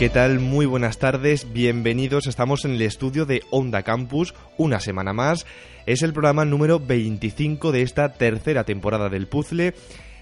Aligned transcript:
¿Qué 0.00 0.08
tal? 0.08 0.40
Muy 0.40 0.64
buenas 0.64 0.98
tardes, 0.98 1.52
bienvenidos. 1.52 2.26
Estamos 2.26 2.64
en 2.64 2.70
el 2.70 2.80
estudio 2.80 3.26
de 3.26 3.42
Onda 3.50 3.82
Campus 3.82 4.34
una 4.56 4.80
semana 4.80 5.12
más. 5.12 5.44
Es 5.84 6.00
el 6.00 6.14
programa 6.14 6.46
número 6.46 6.80
25 6.80 7.70
de 7.70 7.82
esta 7.82 8.14
tercera 8.14 8.64
temporada 8.64 9.10
del 9.10 9.26
puzzle. 9.26 9.74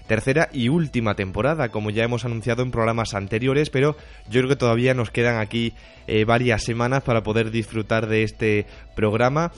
Tercera 0.05 0.49
y 0.51 0.67
última 0.67 1.15
temporada, 1.15 1.69
como 1.69 1.91
ya 1.91 2.03
hemos 2.03 2.25
anunciado 2.25 2.61
en 2.61 2.71
programas 2.71 3.13
anteriores, 3.13 3.69
pero 3.69 3.95
yo 4.29 4.41
creo 4.41 4.49
que 4.49 4.55
todavía 4.57 4.93
nos 4.93 5.11
quedan 5.11 5.39
aquí 5.39 5.71
eh, 6.07 6.25
varias 6.25 6.65
semanas 6.65 7.03
para 7.03 7.23
poder 7.23 7.49
disfrutar 7.49 8.07
de 8.07 8.23
este 8.23 8.65
programa. 8.97 9.53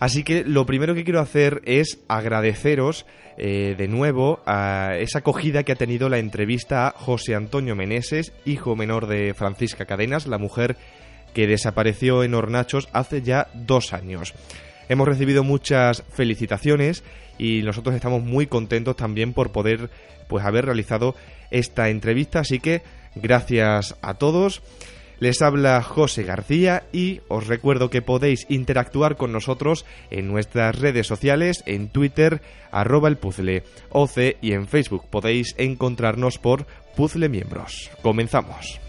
Así 0.00 0.22
que 0.22 0.44
lo 0.44 0.64
primero 0.64 0.94
que 0.94 1.04
quiero 1.04 1.20
hacer 1.20 1.60
es 1.64 1.98
agradeceros 2.08 3.04
eh, 3.36 3.74
de 3.76 3.88
nuevo 3.88 4.40
a 4.46 4.96
esa 4.98 5.20
acogida 5.20 5.62
que 5.62 5.72
ha 5.72 5.76
tenido 5.76 6.08
la 6.08 6.18
entrevista 6.18 6.88
a 6.88 6.92
José 6.92 7.34
Antonio 7.34 7.74
Meneses, 7.74 8.32
hijo 8.44 8.76
menor 8.76 9.06
de 9.06 9.34
Francisca 9.34 9.86
Cadenas, 9.86 10.26
la 10.26 10.38
mujer 10.38 10.76
que 11.34 11.46
desapareció 11.46 12.22
en 12.22 12.34
Hornachos 12.34 12.88
hace 12.92 13.22
ya 13.22 13.48
dos 13.54 13.92
años. 13.92 14.34
Hemos 14.88 15.06
recibido 15.06 15.44
muchas 15.44 16.02
felicitaciones 16.10 17.04
y 17.36 17.62
nosotros 17.62 17.94
estamos 17.94 18.22
muy 18.22 18.46
contentos 18.46 18.96
también 18.96 19.32
por 19.32 19.52
poder 19.52 19.90
pues 20.28 20.44
haber 20.44 20.64
realizado 20.64 21.14
esta 21.50 21.88
entrevista, 21.88 22.40
así 22.40 22.58
que 22.58 22.82
gracias 23.14 23.96
a 24.02 24.14
todos. 24.14 24.62
Les 25.20 25.42
habla 25.42 25.82
José 25.82 26.22
García 26.22 26.84
y 26.92 27.20
os 27.28 27.46
recuerdo 27.46 27.90
que 27.90 28.02
podéis 28.02 28.46
interactuar 28.48 29.16
con 29.16 29.32
nosotros 29.32 29.84
en 30.10 30.28
nuestras 30.28 30.78
redes 30.78 31.06
sociales, 31.06 31.62
en 31.66 31.88
Twitter, 31.88 32.40
arroba 32.70 33.08
el 33.08 33.18
OC 33.90 34.36
y 34.40 34.52
en 34.52 34.68
Facebook 34.68 35.06
podéis 35.10 35.54
encontrarnos 35.58 36.38
por 36.38 36.66
Puzzle 36.96 37.28
Miembros. 37.28 37.90
Comenzamos. 38.02 38.80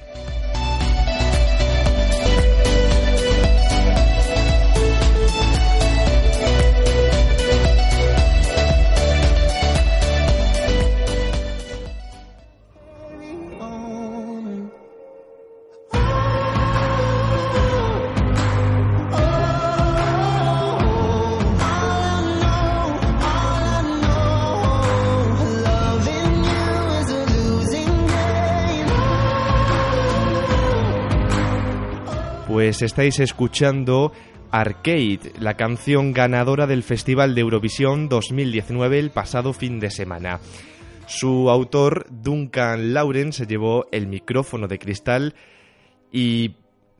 Pues 32.59 32.81
estáis 32.81 33.21
escuchando 33.21 34.11
Arcade, 34.51 35.31
la 35.39 35.53
canción 35.53 36.11
ganadora 36.11 36.67
del 36.67 36.83
Festival 36.83 37.33
de 37.33 37.39
Eurovisión 37.39 38.09
2019 38.09 38.99
el 38.99 39.11
pasado 39.11 39.53
fin 39.53 39.79
de 39.79 39.89
semana. 39.89 40.41
Su 41.07 41.49
autor, 41.49 42.05
Duncan 42.09 42.93
Lauren, 42.93 43.31
se 43.31 43.47
llevó 43.47 43.85
el 43.93 44.07
micrófono 44.07 44.67
de 44.67 44.77
cristal 44.77 45.35
y 46.11 46.55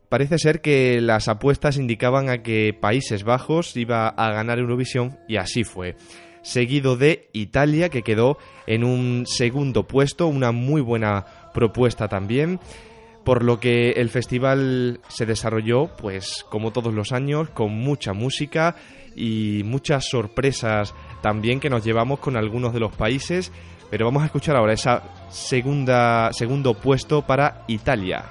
parece 0.07 0.37
ser 0.37 0.61
que 0.61 1.01
las 1.01 1.27
apuestas 1.27 1.75
indicaban 1.75 2.29
a 2.29 2.41
que 2.41 2.73
Países 2.73 3.25
Bajos 3.25 3.75
iba 3.75 4.07
a 4.07 4.31
ganar 4.31 4.59
Eurovisión 4.59 5.19
y 5.27 5.35
así 5.35 5.65
fue. 5.65 5.97
Seguido 6.41 6.95
de 6.95 7.27
Italia, 7.33 7.89
que 7.89 8.01
quedó 8.01 8.37
en 8.65 8.85
un 8.85 9.25
segundo 9.27 9.87
puesto, 9.87 10.27
una 10.27 10.53
muy 10.53 10.79
buena 10.79 11.25
propuesta 11.53 12.07
también 12.07 12.61
por 13.29 13.43
lo 13.43 13.59
que 13.59 13.91
el 13.91 14.09
festival 14.09 15.01
se 15.07 15.27
desarrolló, 15.27 15.95
pues 15.95 16.43
como 16.49 16.71
todos 16.71 16.95
los 16.95 17.11
años, 17.11 17.51
con 17.51 17.71
mucha 17.71 18.11
música 18.11 18.75
y 19.15 19.61
muchas 19.65 20.09
sorpresas 20.09 20.95
también 21.21 21.59
que 21.59 21.69
nos 21.69 21.85
llevamos 21.85 22.17
con 22.17 22.37
algunos 22.37 22.73
de 22.73 22.79
los 22.79 22.91
países. 22.91 23.51
Pero 23.91 24.05
vamos 24.05 24.23
a 24.23 24.25
escuchar 24.25 24.55
ahora 24.55 24.73
esa 24.73 25.03
segunda 25.29 26.33
segundo 26.33 26.73
puesto 26.73 27.21
para 27.21 27.65
Italia. 27.67 28.25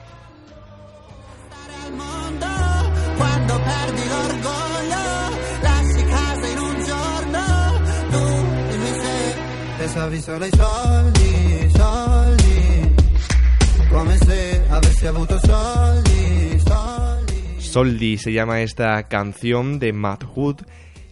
Se 18.17 18.33
llama 18.33 18.63
esta 18.63 19.05
canción 19.05 19.79
de 19.79 19.93
Matt 19.93 20.25
Hood. 20.25 20.57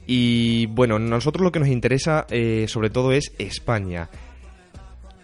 Y 0.09 0.67
bueno, 0.67 0.99
nosotros 0.99 1.45
lo 1.45 1.53
que 1.53 1.61
nos 1.61 1.69
interesa 1.69 2.27
eh, 2.31 2.67
sobre 2.69 2.91
todo 2.91 3.13
es 3.13 3.33
España. 3.39 4.11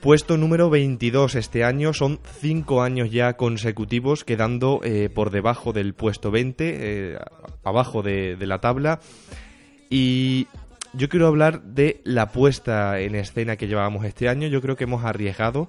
Puesto 0.01 0.37
número 0.37 0.71
22 0.71 1.35
este 1.35 1.65
año, 1.65 1.93
son 1.93 2.21
5 2.41 2.83
años 2.83 3.11
ya 3.11 3.33
consecutivos 3.37 4.23
quedando 4.23 4.81
eh, 4.85 5.11
por 5.13 5.31
debajo 5.31 5.73
del 5.73 5.95
puesto 5.95 6.31
20, 6.31 6.55
eh, 7.15 7.19
abajo 7.65 8.03
de, 8.03 8.37
de 8.37 8.47
la 8.47 8.61
tabla. 8.61 9.01
Y 9.91 10.47
yo 10.93 11.09
quiero 11.09 11.27
hablar 11.27 11.63
de 11.63 12.01
la 12.05 12.31
puesta 12.31 13.01
en 13.01 13.17
escena 13.17 13.57
que 13.57 13.67
llevábamos 13.67 14.05
este 14.05 14.29
año. 14.29 14.47
Yo 14.47 14.61
creo 14.61 14.77
que 14.77 14.85
hemos 14.85 15.05
arriesgado 15.05 15.69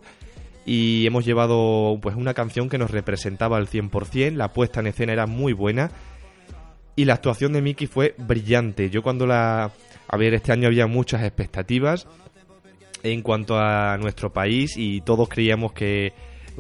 y 0.66 1.06
hemos 1.06 1.26
llevado 1.26 1.98
pues 2.02 2.16
una 2.16 2.34
canción 2.34 2.70
que 2.70 2.78
nos 2.78 2.92
representaba 2.92 3.58
al 3.58 3.68
100%, 3.68 4.36
la 4.36 4.54
puesta 4.54 4.80
en 4.80 4.88
escena 4.88 5.14
era 5.14 5.26
muy 5.28 5.54
buena 5.54 5.92
y 6.96 7.06
la 7.06 7.16
actuación 7.16 7.54
de 7.54 7.62
Mickey 7.62 7.88
fue 7.88 8.16
brillante. 8.18 8.90
Yo 8.90 9.02
cuando 9.02 9.26
la... 9.26 9.72
A 10.08 10.18
ver, 10.18 10.34
este 10.34 10.52
año 10.52 10.68
había 10.68 10.86
muchas 10.86 11.24
expectativas 11.24 12.08
en 13.02 13.22
cuanto 13.22 13.58
a 13.58 13.98
nuestro 13.98 14.32
país 14.32 14.78
y 14.78 15.02
todos 15.02 15.28
creíamos 15.28 15.74
que, 15.74 16.14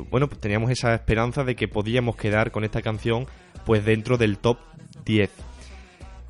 bueno, 0.09 0.27
pues 0.27 0.41
teníamos 0.41 0.71
esa 0.71 0.93
esperanza 0.95 1.43
de 1.43 1.55
que 1.55 1.67
podíamos 1.67 2.15
quedar 2.15 2.51
con 2.51 2.63
esta 2.63 2.81
canción 2.81 3.27
pues 3.65 3.85
dentro 3.85 4.17
del 4.17 4.39
top 4.39 4.57
10. 5.05 5.29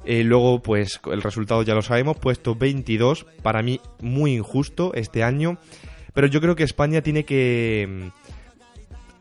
Eh, 0.06 0.24
luego, 0.24 0.62
pues 0.62 1.00
el 1.12 1.22
resultado 1.22 1.64
ya 1.64 1.76
lo 1.76 1.82
sabemos, 1.82 2.18
puesto 2.18 2.56
22, 2.56 3.26
para 3.42 3.62
mí 3.64 3.80
muy 4.02 4.34
injusto 4.36 4.94
este 4.94 5.24
año. 5.24 5.58
Pero 6.14 6.28
yo 6.28 6.42
creo 6.42 6.56
que 6.56 6.64
España 6.64 7.02
tiene 7.02 7.26
que 7.26 7.88
mm, 7.90 8.08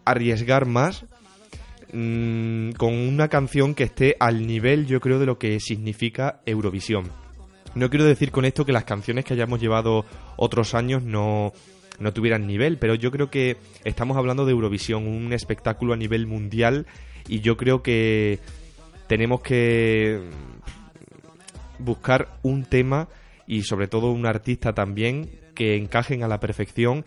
arriesgar 0.04 0.66
más 0.66 1.04
mm, 1.92 2.72
con 2.72 2.94
una 2.94 3.28
canción 3.28 3.74
que 3.74 3.84
esté 3.84 4.16
al 4.20 4.46
nivel, 4.46 4.86
yo 4.86 5.00
creo, 5.00 5.18
de 5.18 5.26
lo 5.26 5.38
que 5.38 5.58
significa 5.60 6.40
Eurovisión. 6.46 7.10
No 7.74 7.88
quiero 7.88 8.04
decir 8.04 8.30
con 8.30 8.44
esto 8.44 8.66
que 8.66 8.72
las 8.72 8.84
canciones 8.84 9.24
que 9.24 9.32
hayamos 9.32 9.60
llevado 9.60 10.04
otros 10.36 10.74
años 10.74 11.02
no, 11.02 11.52
no 11.98 12.12
tuvieran 12.12 12.46
nivel, 12.46 12.76
pero 12.76 12.94
yo 12.94 13.10
creo 13.10 13.30
que 13.30 13.56
estamos 13.84 14.18
hablando 14.18 14.44
de 14.44 14.52
Eurovisión, 14.52 15.06
un 15.06 15.32
espectáculo 15.32 15.94
a 15.94 15.96
nivel 15.96 16.26
mundial, 16.26 16.86
y 17.28 17.40
yo 17.40 17.56
creo 17.56 17.82
que 17.82 18.40
tenemos 19.06 19.40
que 19.40 20.20
buscar 21.78 22.28
un 22.42 22.64
tema 22.64 23.08
y 23.46 23.62
sobre 23.62 23.88
todo 23.88 24.10
un 24.10 24.26
artista 24.26 24.74
también 24.74 25.41
que 25.62 25.76
encajen 25.76 26.24
a 26.24 26.28
la 26.28 26.40
perfección 26.40 27.04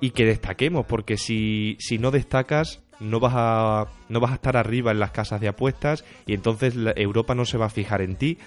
y 0.00 0.12
que 0.12 0.24
destaquemos, 0.24 0.86
porque 0.86 1.18
si, 1.18 1.76
si 1.78 1.98
no 1.98 2.10
destacas 2.10 2.82
no 3.00 3.20
vas, 3.20 3.34
a, 3.36 3.86
no 4.08 4.18
vas 4.18 4.30
a 4.30 4.36
estar 4.36 4.56
arriba 4.56 4.92
en 4.92 4.98
las 4.98 5.10
casas 5.10 5.42
de 5.42 5.48
apuestas 5.48 6.06
y 6.24 6.32
entonces 6.32 6.72
Europa 6.96 7.34
no 7.34 7.44
se 7.44 7.58
va 7.58 7.66
a 7.66 7.68
fijar 7.68 8.00
en 8.00 8.16
ti. 8.16 8.38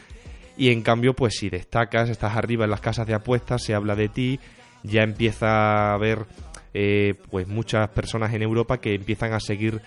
Y 0.57 0.71
en 0.71 0.81
cambio, 0.81 1.13
pues 1.13 1.35
si 1.37 1.51
destacas, 1.51 2.09
estás 2.09 2.35
arriba 2.35 2.65
en 2.65 2.71
las 2.71 2.81
casas 2.81 3.05
de 3.05 3.13
apuestas, 3.13 3.61
se 3.63 3.75
habla 3.75 3.95
de 3.95 4.09
ti, 4.09 4.39
ya 4.81 5.03
empieza 5.03 5.47
a 5.47 5.93
haber 5.93 6.25
eh, 6.73 7.13
pues 7.29 7.47
muchas 7.47 7.87
personas 7.89 8.33
en 8.33 8.41
Europa 8.41 8.79
que 8.79 8.95
empiezan 8.95 9.33
a 9.33 9.39
seguir 9.39 9.79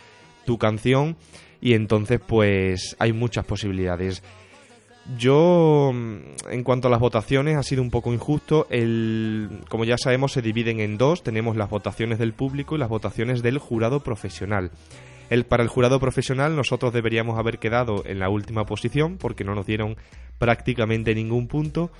tu 0.47 0.56
canción 0.56 1.17
y 1.61 1.75
entonces 1.75 2.20
pues 2.25 2.94
hay 3.00 3.12
muchas 3.12 3.44
posibilidades. 3.44 4.23
Yo, 5.19 5.93
mm, 5.93 6.51
en 6.51 6.65
cuanto 6.65 6.89
a 6.89 6.91
las 6.91 7.01
votaciones, 7.01 7.56
ha 7.56 7.62
sido 7.62 7.83
un 7.83 7.91
poco 7.91 8.12
injusto. 8.12 8.67
El, 8.71 9.61
como 9.69 9.85
ya 9.85 9.99
sabemos, 9.99 10.33
se 10.33 10.43
dividen 10.43 10.81
en 10.81 10.97
dos. 10.97 11.23
Tenemos 11.23 11.56
las 11.56 11.69
votaciones 11.69 12.19
del 12.19 12.33
público 12.33 12.75
y 12.75 12.79
las 12.79 12.89
votaciones 12.89 13.43
del 13.43 13.59
jurado 13.59 14.01
profesional. 14.01 14.71
El, 15.31 15.45
para 15.45 15.62
el 15.62 15.69
jurado 15.69 16.01
profesional 16.01 16.55
nosotros 16.55 16.93
deberíamos 16.93 17.39
haber 17.39 17.59
quedado 17.59 18.03
en 18.06 18.19
la 18.19 18.29
última 18.29 18.67
posición 18.67 19.17
porque 19.17 19.45
no 19.45 19.55
nos 19.55 19.67
dieron 19.67 19.97
prácticamente 20.39 21.15
ningún 21.15 21.49
punto. 21.49 21.91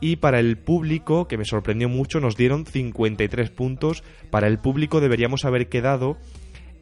Y 0.00 0.16
para 0.16 0.38
el 0.38 0.58
público, 0.58 1.26
que 1.26 1.36
me 1.36 1.44
sorprendió 1.44 1.88
mucho, 1.88 2.20
nos 2.20 2.36
dieron 2.36 2.66
53 2.66 3.50
puntos. 3.50 4.04
Para 4.30 4.46
el 4.46 4.58
público 4.58 5.00
deberíamos 5.00 5.44
haber 5.44 5.68
quedado 5.68 6.18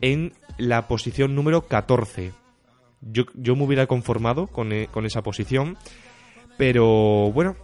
en 0.02 0.34
la 0.58 0.86
posición 0.86 1.34
número 1.34 1.62
14 1.62 2.45
yo, 3.00 3.24
yo 3.34 3.56
me 3.56 3.64
hubiera 3.64 3.86
conformado 3.86 4.46
con, 4.46 4.72
eh, 4.72 4.88
con 4.90 5.06
esa 5.06 5.22
posición, 5.22 5.76
pero 6.56 7.30
bueno, 7.32 7.56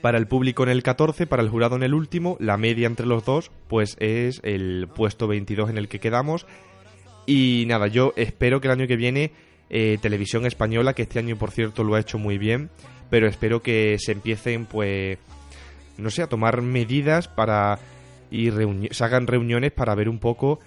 para 0.00 0.18
el 0.18 0.26
público 0.26 0.62
en 0.62 0.68
el 0.68 0.82
14, 0.82 1.26
para 1.26 1.42
el 1.42 1.48
jurado 1.48 1.76
en 1.76 1.82
el 1.82 1.94
último, 1.94 2.36
la 2.38 2.56
media 2.56 2.86
entre 2.86 3.06
los 3.06 3.24
dos, 3.24 3.50
pues 3.68 3.96
es 4.00 4.40
el 4.44 4.88
puesto 4.94 5.26
22 5.26 5.70
en 5.70 5.78
el 5.78 5.88
que 5.88 5.98
quedamos. 5.98 6.46
Y 7.26 7.64
nada, 7.68 7.86
yo 7.86 8.12
espero 8.16 8.60
que 8.60 8.68
el 8.68 8.72
año 8.72 8.86
que 8.86 8.96
viene 8.96 9.32
eh, 9.70 9.96
Televisión 10.02 10.44
Española, 10.44 10.92
que 10.92 11.02
este 11.02 11.18
año 11.18 11.36
por 11.36 11.50
cierto 11.50 11.84
lo 11.84 11.94
ha 11.94 12.00
hecho 12.00 12.18
muy 12.18 12.36
bien, 12.36 12.68
pero 13.08 13.26
espero 13.26 13.62
que 13.62 13.96
se 13.98 14.12
empiecen 14.12 14.66
pues, 14.66 15.18
no 15.96 16.10
sé, 16.10 16.22
a 16.22 16.28
tomar 16.28 16.60
medidas 16.60 17.28
para 17.28 17.78
y 18.30 18.50
se 18.90 19.04
hagan 19.04 19.26
reuniones 19.26 19.72
para 19.72 19.94
ver 19.94 20.08
un 20.08 20.18
poco, 20.18 20.58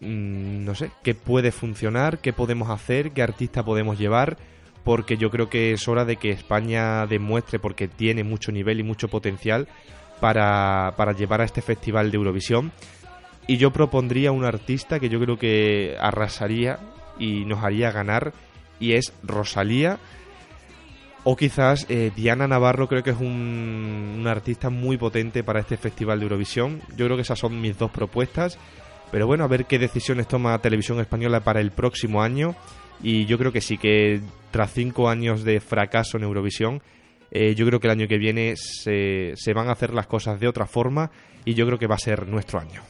mm, 0.00 0.64
no 0.64 0.74
sé, 0.74 0.90
qué 1.02 1.14
puede 1.14 1.52
funcionar, 1.52 2.18
qué 2.18 2.32
podemos 2.32 2.70
hacer, 2.70 3.12
qué 3.12 3.22
artista 3.22 3.64
podemos 3.64 3.98
llevar, 3.98 4.36
porque 4.84 5.16
yo 5.16 5.30
creo 5.30 5.48
que 5.48 5.72
es 5.72 5.88
hora 5.88 6.04
de 6.04 6.16
que 6.16 6.30
España 6.30 7.06
demuestre, 7.06 7.58
porque 7.58 7.88
tiene 7.88 8.24
mucho 8.24 8.52
nivel 8.52 8.80
y 8.80 8.82
mucho 8.82 9.08
potencial 9.08 9.68
para, 10.20 10.94
para 10.96 11.12
llevar 11.12 11.40
a 11.40 11.44
este 11.44 11.62
festival 11.62 12.10
de 12.10 12.16
Eurovisión. 12.16 12.72
Y 13.46 13.56
yo 13.56 13.72
propondría 13.72 14.32
un 14.32 14.44
artista 14.44 14.98
que 14.98 15.08
yo 15.08 15.20
creo 15.20 15.38
que 15.38 15.96
arrasaría 16.00 16.78
y 17.18 17.44
nos 17.44 17.62
haría 17.62 17.90
ganar, 17.90 18.32
y 18.80 18.92
es 18.92 19.12
Rosalía. 19.22 19.98
O 21.26 21.36
quizás 21.36 21.86
eh, 21.88 22.10
Diana 22.14 22.46
Navarro 22.46 22.86
creo 22.86 23.02
que 23.02 23.10
es 23.10 23.18
un, 23.18 24.16
un, 24.18 24.26
artista 24.26 24.68
muy 24.68 24.98
potente 24.98 25.42
para 25.42 25.60
este 25.60 25.78
Festival 25.78 26.18
de 26.18 26.24
Eurovisión. 26.24 26.82
Yo 26.96 27.06
creo 27.06 27.16
que 27.16 27.22
esas 27.22 27.38
son 27.38 27.62
mis 27.62 27.78
dos 27.78 27.90
propuestas. 27.90 28.58
Pero 29.14 29.28
bueno, 29.28 29.44
a 29.44 29.46
ver 29.46 29.66
qué 29.66 29.78
decisiones 29.78 30.26
toma 30.26 30.58
Televisión 30.58 30.98
Española 30.98 31.38
para 31.38 31.60
el 31.60 31.70
próximo 31.70 32.20
año. 32.20 32.56
Y 33.00 33.26
yo 33.26 33.38
creo 33.38 33.52
que 33.52 33.60
sí, 33.60 33.78
que 33.78 34.20
tras 34.50 34.72
cinco 34.72 35.08
años 35.08 35.44
de 35.44 35.60
fracaso 35.60 36.16
en 36.16 36.24
Eurovisión, 36.24 36.82
eh, 37.30 37.54
yo 37.54 37.64
creo 37.64 37.78
que 37.78 37.86
el 37.86 37.92
año 37.92 38.08
que 38.08 38.18
viene 38.18 38.54
se, 38.56 39.34
se 39.36 39.52
van 39.52 39.68
a 39.68 39.72
hacer 39.74 39.94
las 39.94 40.08
cosas 40.08 40.40
de 40.40 40.48
otra 40.48 40.66
forma 40.66 41.12
y 41.44 41.54
yo 41.54 41.64
creo 41.64 41.78
que 41.78 41.86
va 41.86 41.94
a 41.94 41.98
ser 41.98 42.26
nuestro 42.26 42.58
año. 42.58 42.82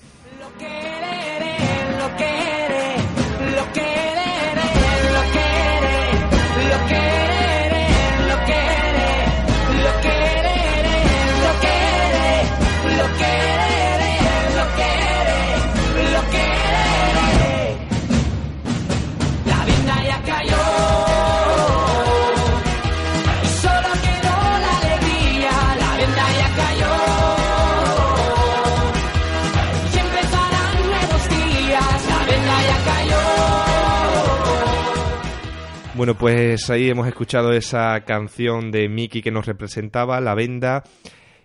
Bueno, 35.96 36.16
pues 36.16 36.70
ahí 36.70 36.90
hemos 36.90 37.06
escuchado 37.06 37.52
esa 37.52 38.00
canción 38.00 38.72
de 38.72 38.88
Mickey 38.88 39.22
que 39.22 39.30
nos 39.30 39.46
representaba, 39.46 40.20
La 40.20 40.34
Venda. 40.34 40.82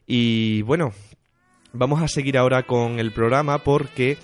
Y 0.08 0.64
bueno, 0.64 0.92
vamos 1.72 2.02
a 2.02 2.08
seguir 2.08 2.36
ahora 2.36 2.64
con 2.64 3.00
el 3.00 3.12
programa 3.12 3.60
porque 3.60 4.18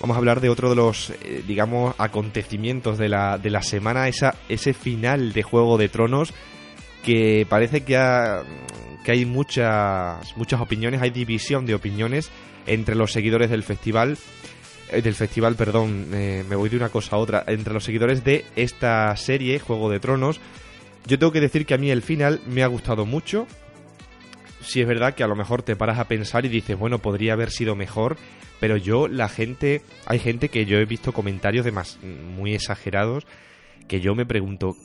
vamos 0.00 0.16
a 0.16 0.18
hablar 0.18 0.40
de 0.40 0.48
otro 0.48 0.68
de 0.68 0.74
los, 0.74 1.10
eh, 1.10 1.44
digamos, 1.46 1.94
acontecimientos 1.98 2.98
de 2.98 3.08
la, 3.08 3.38
de 3.38 3.50
la 3.50 3.62
semana, 3.62 4.08
esa, 4.08 4.34
ese 4.48 4.74
final 4.74 5.32
de 5.32 5.44
Juego 5.44 5.78
de 5.78 5.88
Tronos 5.88 6.34
que 7.04 7.46
parece 7.48 7.82
que, 7.82 7.94
que 9.04 9.12
hay 9.12 9.24
muchas, 9.26 10.36
muchas 10.36 10.60
opiniones, 10.60 11.02
hay 11.02 11.10
división 11.10 11.66
de 11.66 11.76
opiniones 11.76 12.32
entre 12.66 12.96
los 12.96 13.12
seguidores 13.12 13.48
del 13.48 13.62
festival 13.62 14.18
del 15.00 15.14
festival, 15.14 15.56
perdón, 15.56 16.08
eh, 16.12 16.44
me 16.48 16.56
voy 16.56 16.68
de 16.68 16.76
una 16.76 16.88
cosa 16.88 17.16
a 17.16 17.18
otra, 17.18 17.44
entre 17.46 17.72
los 17.72 17.84
seguidores 17.84 18.24
de 18.24 18.44
esta 18.56 19.14
serie, 19.16 19.58
Juego 19.58 19.90
de 19.90 20.00
Tronos, 20.00 20.40
yo 21.06 21.18
tengo 21.18 21.32
que 21.32 21.40
decir 21.40 21.66
que 21.66 21.74
a 21.74 21.78
mí 21.78 21.90
el 21.90 22.02
final 22.02 22.40
me 22.46 22.62
ha 22.62 22.66
gustado 22.66 23.06
mucho. 23.06 23.46
Si 24.60 24.80
es 24.80 24.86
verdad 24.86 25.14
que 25.14 25.24
a 25.24 25.26
lo 25.26 25.34
mejor 25.34 25.62
te 25.62 25.74
paras 25.74 25.98
a 25.98 26.06
pensar 26.06 26.44
y 26.44 26.48
dices, 26.48 26.78
bueno, 26.78 27.00
podría 27.00 27.32
haber 27.32 27.50
sido 27.50 27.74
mejor, 27.74 28.16
pero 28.60 28.76
yo, 28.76 29.08
la 29.08 29.28
gente, 29.28 29.82
hay 30.06 30.20
gente 30.20 30.48
que 30.48 30.64
yo 30.66 30.78
he 30.78 30.84
visto 30.84 31.12
comentarios 31.12 31.64
de 31.64 31.72
más 31.72 31.98
muy 32.02 32.54
exagerados, 32.54 33.26
que 33.88 34.00
yo 34.00 34.14
me 34.14 34.24
pregunto, 34.24 34.76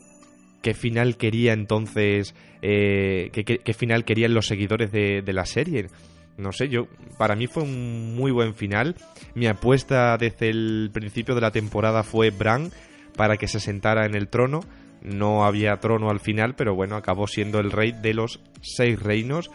¿qué 0.63 0.73
final 0.73 1.17
quería 1.17 1.53
entonces, 1.53 2.33
eh, 2.63 3.29
qué, 3.31 3.73
final 3.73 4.03
querían 4.03 4.33
los 4.33 4.47
seguidores 4.47 4.91
de 4.91 5.33
la 5.33 5.45
serie? 5.45 5.89
No 6.37 6.51
sé, 6.51 6.69
yo 6.69 6.87
para 7.17 7.35
mí 7.35 7.47
fue 7.47 7.63
un 7.63 8.15
muy 8.15 8.31
buen 8.31 8.53
final. 8.53 8.95
Mi 9.33 9.47
apuesta 9.47 10.17
desde 10.17 10.49
el 10.49 10.91
principio 10.93 11.35
de 11.35 11.41
la 11.41 11.51
temporada 11.51 12.03
fue 12.03 12.29
Bran 12.29 12.71
para 13.15 13.37
que 13.37 13.47
se 13.47 13.59
sentara 13.59 14.05
en 14.05 14.15
el 14.15 14.27
trono. 14.27 14.61
No 15.01 15.45
había 15.45 15.77
trono 15.77 16.09
al 16.09 16.19
final, 16.19 16.55
pero 16.55 16.75
bueno, 16.75 16.95
acabó 16.95 17.27
siendo 17.27 17.59
el 17.59 17.71
rey 17.71 17.91
de 17.91 18.13
los 18.13 18.39
seis 18.61 18.99
reinos. 18.99 19.49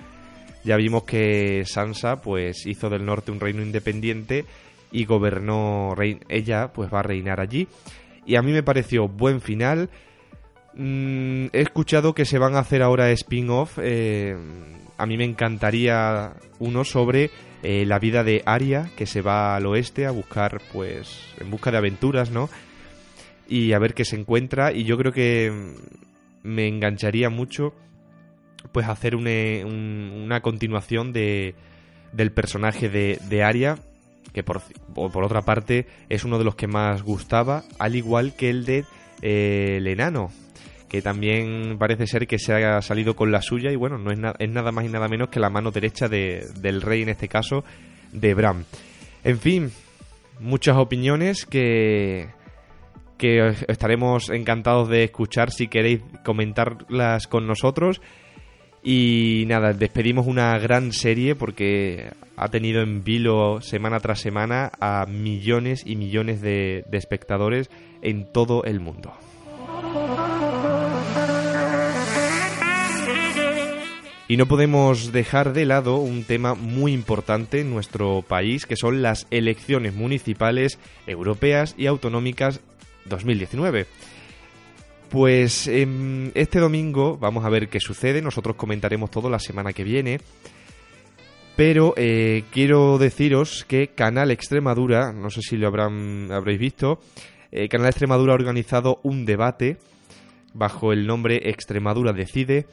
Ya 0.65 0.77
vimos 0.77 1.05
que 1.05 1.65
Sansa 1.67 2.21
pues 2.21 2.67
hizo 2.67 2.91
del 2.91 3.05
norte 3.05 3.33
un 3.33 3.41
reino 3.41 3.63
independiente 3.63 4.45
y 4.91 5.05
gobernó 5.05 5.95
ella 6.29 6.73
pues 6.73 6.93
va 6.93 7.01
a 7.01 7.05
reinar 7.05 7.41
allí. 7.41 7.69
Y 8.27 8.37
a 8.37 8.43
mí 8.43 8.53
me 8.53 8.63
pareció 8.63 9.09
buen 9.09 9.41
final. 9.41 9.89
Mm, 10.75 11.47
he 11.53 11.61
escuchado 11.61 12.15
que 12.15 12.25
se 12.25 12.39
van 12.39 12.57
a 12.57 12.61
hacer 12.61 12.83
ahora 12.83 13.11
spin-off 13.11 13.79
eh, 13.81 14.37
a 15.03 15.07
mí 15.07 15.17
me 15.17 15.25
encantaría 15.25 16.35
uno 16.61 16.85
sobre 16.85 17.33
eh, 17.65 17.85
la 17.87 17.99
vida 17.99 18.23
de 18.23 18.41
Aria, 18.47 18.89
que 18.97 19.05
se 19.05 19.21
va 19.21 19.57
al 19.57 19.67
oeste 19.67 20.07
a 20.07 20.13
buscar, 20.13 20.63
pues, 20.73 21.35
en 21.41 21.51
busca 21.51 21.73
de 21.73 21.79
aventuras, 21.79 22.31
¿no? 22.31 22.49
Y 23.49 23.73
a 23.73 23.81
ver 23.81 23.95
qué 23.95 24.05
se 24.05 24.15
encuentra. 24.15 24.73
Y 24.73 24.85
yo 24.85 24.97
creo 24.97 25.11
que 25.11 25.75
me 26.45 26.69
engancharía 26.69 27.31
mucho, 27.31 27.75
pues, 28.71 28.87
hacer 28.87 29.17
una 29.17 30.41
continuación 30.41 31.13
de, 31.13 31.57
del 32.13 32.31
personaje 32.31 32.89
de, 32.89 33.19
de 33.29 33.43
Aria, 33.43 33.79
que 34.33 34.45
por, 34.45 34.63
por 34.95 35.25
otra 35.25 35.43
parte 35.43 35.89
es 36.11 36.23
uno 36.23 36.39
de 36.39 36.45
los 36.45 36.55
que 36.55 36.69
más 36.69 37.03
gustaba, 37.03 37.65
al 37.81 37.97
igual 37.97 38.37
que 38.37 38.51
el 38.51 38.65
de 38.65 38.85
eh, 39.21 39.79
el 39.79 39.89
enano, 39.89 40.31
que 40.93 41.01
también 41.01 41.79
parece 41.79 42.07
ser 42.07 42.27
que 42.27 42.39
se 42.39 42.53
ha 42.53 42.83
salido 42.83 43.17
con 43.17 43.33
la 43.33 43.41
suya 43.41 43.73
y 43.73 43.77
bueno, 43.77 43.97
no 43.97 44.11
es, 44.11 44.19
es 44.39 44.51
nada 44.51 44.73
más 44.73 44.85
y 44.85 44.91
nada 44.91 45.09
menos 45.09 45.31
que 45.31 45.41
la 45.41 45.49
mano 45.49 45.71
derecha 45.71 46.07
de, 46.07 46.47
del 46.61 46.83
rey 46.83 47.01
en 47.01 47.09
este 47.09 47.29
caso, 47.29 47.65
de 48.13 48.35
Bram. 48.35 48.67
En 49.25 49.39
fin, 49.39 49.73
muchas 50.39 50.77
opiniones 50.77 51.47
que, 51.47 52.29
que 53.17 53.55
estaremos 53.69 54.29
encantados 54.29 54.91
de 54.91 55.05
escuchar 55.05 55.51
si 55.51 55.67
queréis 55.69 56.03
comentarlas 56.27 57.27
con 57.27 57.47
nosotros. 57.47 58.03
Y 58.83 59.45
nada, 59.47 59.73
despedimos 59.73 60.27
una 60.27 60.59
gran 60.59 60.93
serie 60.93 61.35
porque 61.35 62.11
ha 62.37 62.49
tenido 62.49 62.83
en 62.83 63.03
vilo 63.03 63.63
semana 63.63 63.99
tras 64.01 64.21
semana 64.21 64.71
a 64.79 65.07
millones 65.07 65.85
y 65.87 65.97
millones 65.97 66.43
de 66.43 66.85
espectadores 66.93 67.71
en 68.03 68.31
todo 68.31 68.65
el 68.65 68.81
mundo. 68.81 69.15
Y 74.33 74.39
no 74.39 74.47
podemos 74.47 75.13
dejar 75.13 75.53
de 75.53 75.67
lado 75.67 75.97
un 75.97 76.25
tema 76.25 76.55
muy 76.55 76.95
importante 76.95 77.61
en 77.61 77.69
nuestro 77.69 78.23
país, 78.23 78.65
que 78.65 78.77
son 78.77 79.03
las 79.03 79.27
elecciones 79.31 79.93
municipales, 79.93 80.79
europeas 81.07 81.75
y 81.77 81.85
autonómicas 81.85 82.61
2019. 83.05 83.85
Pues 85.11 85.69
em, 85.69 86.31
este 86.33 86.61
domingo 86.61 87.19
vamos 87.19 87.45
a 87.45 87.51
ver 87.51 87.69
qué 87.69 87.79
sucede, 87.79 88.23
nosotros 88.23 88.57
comentaremos 88.57 89.11
todo 89.11 89.29
la 89.29 89.39
semana 89.39 89.75
que 89.75 89.85
viene. 89.85 90.19
Pero 91.55 91.93
eh, 91.99 92.45
quiero 92.53 92.97
deciros 92.97 93.67
que 93.69 93.89
Canal 93.89 94.31
Extremadura, 94.31 95.13
no 95.13 95.29
sé 95.29 95.43
si 95.43 95.59
lo 95.59 95.67
habrán, 95.67 96.33
habréis 96.33 96.59
visto, 96.59 97.01
eh, 97.51 97.69
Canal 97.69 97.89
Extremadura 97.89 98.33
ha 98.33 98.37
organizado 98.37 98.99
un 99.03 99.27
debate 99.27 99.77
bajo 100.55 100.95
el 100.95 101.07
nombre 101.07 101.51
Extremadura 101.51 102.15
Decide 102.15 102.65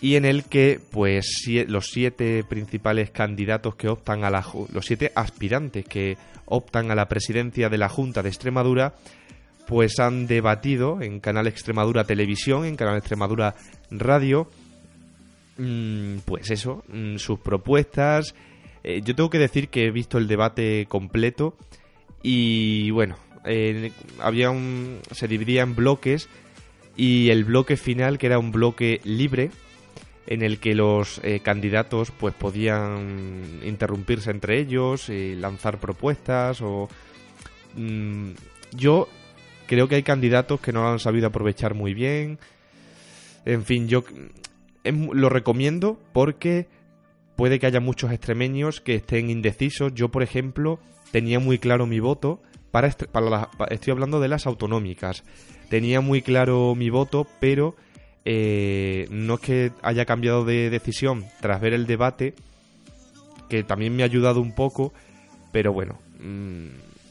y 0.00 0.16
en 0.16 0.24
el 0.24 0.44
que 0.44 0.80
pues 0.90 1.44
los 1.66 1.86
siete 1.86 2.44
principales 2.44 3.10
candidatos 3.10 3.74
que 3.74 3.88
optan 3.88 4.24
a 4.24 4.30
la 4.30 4.44
los 4.72 4.86
siete 4.86 5.12
aspirantes 5.14 5.84
que 5.84 6.16
optan 6.46 6.90
a 6.90 6.94
la 6.94 7.08
presidencia 7.08 7.68
de 7.68 7.78
la 7.78 7.88
Junta 7.88 8.22
de 8.22 8.30
Extremadura 8.30 8.94
pues 9.70 10.00
han 10.00 10.26
debatido 10.26 11.00
en 11.00 11.20
Canal 11.20 11.46
Extremadura 11.46 12.02
Televisión, 12.02 12.64
en 12.64 12.74
Canal 12.74 12.96
Extremadura 12.96 13.54
Radio, 13.92 14.50
mm, 15.58 16.16
pues 16.24 16.50
eso, 16.50 16.82
mm, 16.88 17.18
sus 17.18 17.38
propuestas. 17.38 18.34
Eh, 18.82 19.00
yo 19.04 19.14
tengo 19.14 19.30
que 19.30 19.38
decir 19.38 19.68
que 19.68 19.86
he 19.86 19.92
visto 19.92 20.18
el 20.18 20.26
debate 20.26 20.86
completo 20.88 21.56
y 22.20 22.90
bueno, 22.90 23.16
había 24.18 24.50
un, 24.50 24.98
se 25.12 25.28
dividía 25.28 25.62
en 25.62 25.76
bloques 25.76 26.28
y 26.96 27.30
el 27.30 27.44
bloque 27.44 27.76
final 27.76 28.18
que 28.18 28.26
era 28.26 28.40
un 28.40 28.50
bloque 28.50 29.00
libre 29.04 29.52
en 30.30 30.42
el 30.42 30.60
que 30.60 30.74
los 30.76 31.20
eh, 31.24 31.40
candidatos 31.40 32.12
pues 32.12 32.32
podían 32.34 33.60
interrumpirse 33.64 34.30
entre 34.30 34.60
ellos 34.60 35.08
y 35.08 35.34
lanzar 35.34 35.78
propuestas 35.78 36.62
o 36.62 36.88
mm, 37.74 38.30
Yo 38.72 39.08
creo 39.66 39.88
que 39.88 39.96
hay 39.96 40.04
candidatos 40.04 40.60
que 40.60 40.72
no 40.72 40.82
lo 40.82 40.88
han 40.88 41.00
sabido 41.00 41.26
aprovechar 41.26 41.74
muy 41.74 41.94
bien. 41.94 42.38
En 43.44 43.64
fin, 43.64 43.88
yo 43.88 44.04
lo 44.84 45.28
recomiendo 45.28 45.98
porque 46.12 46.68
puede 47.34 47.58
que 47.58 47.66
haya 47.66 47.80
muchos 47.80 48.12
extremeños 48.12 48.80
que 48.80 48.94
estén 48.94 49.30
indecisos. 49.30 49.92
Yo, 49.94 50.10
por 50.10 50.22
ejemplo, 50.22 50.78
tenía 51.10 51.40
muy 51.40 51.58
claro 51.58 51.86
mi 51.86 51.98
voto 51.98 52.40
para, 52.70 52.88
para 52.90 53.74
estoy 53.74 53.90
hablando 53.90 54.20
de 54.20 54.28
las 54.28 54.46
autonómicas. 54.46 55.24
Tenía 55.68 56.00
muy 56.00 56.22
claro 56.22 56.76
mi 56.76 56.88
voto, 56.88 57.26
pero 57.40 57.74
eh, 58.24 59.06
no 59.10 59.34
es 59.34 59.40
que 59.40 59.72
haya 59.82 60.04
cambiado 60.04 60.44
de 60.44 60.70
decisión 60.70 61.24
tras 61.40 61.60
ver 61.60 61.72
el 61.72 61.86
debate, 61.86 62.34
que 63.48 63.62
también 63.64 63.96
me 63.96 64.02
ha 64.02 64.06
ayudado 64.06 64.40
un 64.40 64.54
poco, 64.54 64.92
pero 65.52 65.72
bueno, 65.72 65.98
mm, 66.20 66.66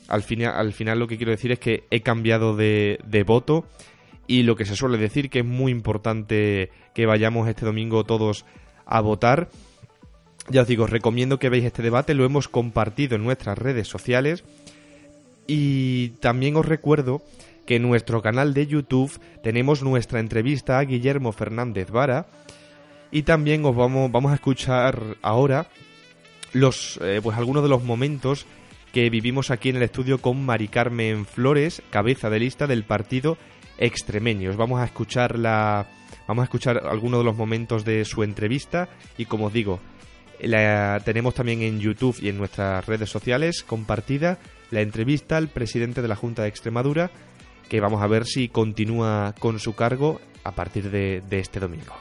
al, 0.08 0.24
final, 0.24 0.56
al 0.56 0.74
final 0.74 1.00
lo 1.00 1.08
que 1.08 1.18
quiero 1.18 1.32
decir 1.32 1.52
es 1.52 1.60
que 1.60 1.84
he 1.90 2.02
cambiado 2.02 2.56
de, 2.56 3.00
de 3.06 3.24
voto 3.24 3.66
y 4.28 4.44
lo 4.44 4.56
que 4.56 4.66
se 4.66 4.76
suele 4.76 4.98
decir 4.98 5.30
que 5.30 5.40
es 5.40 5.46
muy 5.46 5.72
importante 5.72 6.70
que 6.94 7.06
vayamos 7.06 7.48
este 7.48 7.66
domingo 7.66 8.04
todos 8.04 8.46
a 8.86 9.02
votar. 9.02 9.50
Ya 10.50 10.62
os 10.62 10.68
digo, 10.68 10.86
os 10.86 10.90
recomiendo 10.90 11.40
que 11.40 11.50
veáis 11.50 11.66
este 11.66 11.82
debate, 11.82 12.14
lo 12.14 12.26
hemos 12.26 12.48
compartido 12.48 13.16
en 13.16 13.24
nuestras 13.24 13.58
redes 13.58 13.88
sociales 13.88 14.44
y 15.48 16.10
también 16.20 16.56
os 16.58 16.66
recuerdo 16.66 17.24
que 17.70 17.76
en 17.76 17.84
nuestro 17.84 18.24
canal 18.24 18.56
de 18.56 18.66
YouTube 18.66 19.20
tenemos 19.44 19.84
nuestra 19.84 20.20
entrevista 20.20 20.80
a 20.80 20.86
Guillermo 20.86 21.32
Fernández 21.32 21.92
Vara 21.92 22.26
y 23.12 23.22
también 23.22 23.64
os 23.64 23.76
vamos, 23.76 24.12
vamos 24.12 24.32
a 24.32 24.36
escuchar 24.36 25.00
ahora 25.22 25.68
los, 26.52 27.00
eh, 27.04 27.20
pues 27.22 27.38
algunos 27.38 27.62
de 27.62 27.70
los 27.70 27.84
momentos 27.84 28.48
que 28.92 29.12
vivimos 29.12 29.52
aquí 29.52 29.70
en 29.70 29.76
el 29.76 29.84
estudio 29.84 30.20
con 30.20 30.44
Mari 30.44 30.68
Carmen 30.68 31.28
Flores, 31.28 31.84
cabeza 31.92 32.32
de 32.32 32.40
lista 32.40 32.66
del 32.66 32.86
partido 32.86 33.38
extremeños. 33.78 34.58
Vamos 34.58 34.80
a 34.80 34.86
escuchar 34.86 35.38
la, 35.38 35.86
vamos 36.28 36.42
a 36.42 36.46
escuchar 36.46 36.88
algunos 36.88 37.20
de 37.20 37.26
los 37.26 37.38
momentos 37.38 37.86
de 37.86 38.04
su 38.04 38.24
entrevista 38.24 38.90
y 39.16 39.26
como 39.26 39.46
os 39.46 39.54
digo, 39.54 39.80
la 40.42 41.04
tenemos 41.06 41.36
también 41.36 41.62
en 41.62 41.80
YouTube 41.80 42.18
y 42.20 42.30
en 42.30 42.38
nuestras 42.40 42.88
redes 42.88 43.12
sociales 43.12 43.62
compartida 43.62 44.40
la 44.72 44.82
entrevista 44.82 45.38
al 45.38 45.50
presidente 45.50 46.02
de 46.02 46.08
la 46.08 46.16
Junta 46.16 46.42
de 46.42 46.50
Extremadura, 46.50 47.12
que 47.70 47.80
vamos 47.80 48.02
a 48.02 48.08
ver 48.08 48.26
si 48.26 48.50
continúa 48.50 49.34
con 49.40 49.60
su 49.60 49.76
cargo 49.76 50.20
a 50.44 50.52
partir 50.52 50.92
de, 50.92 51.22
de 51.30 51.40
este 51.40 51.60
domingo. 51.60 51.94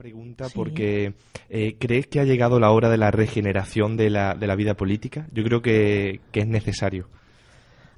pregunta 0.00 0.46
porque 0.54 1.12
eh, 1.50 1.76
¿crees 1.78 2.06
que 2.06 2.20
ha 2.20 2.24
llegado 2.24 2.58
la 2.58 2.70
hora 2.70 2.88
de 2.88 2.96
la 2.96 3.10
regeneración 3.10 3.98
de 3.98 4.08
la, 4.08 4.34
de 4.34 4.46
la 4.46 4.54
vida 4.54 4.74
política? 4.74 5.26
Yo 5.32 5.44
creo 5.44 5.60
que, 5.60 6.20
es 6.32 6.46
necesario. 6.46 7.08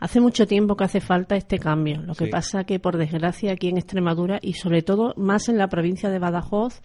Hace 0.03 0.21
mucho 0.21 0.49
tiempo 0.49 0.77
que 0.77 0.83
hace 0.83 1.01
falta 1.01 1.37
este 1.37 1.61
cambio. 1.61 2.03
Lo 2.03 2.17
que 2.17 2.27
pasa 2.27 2.65
que, 2.65 2.81
por 2.81 2.97
desgracia, 2.97 3.53
aquí 3.53 3.69
en 3.69 3.77
Extremadura 3.79 4.41
y 4.43 4.55
sobre 4.55 4.83
todo 4.83 5.15
más 5.17 5.49
en 5.49 5.59
la 5.59 5.69
provincia 5.69 6.11
de 6.11 6.19
Badajoz, 6.19 6.83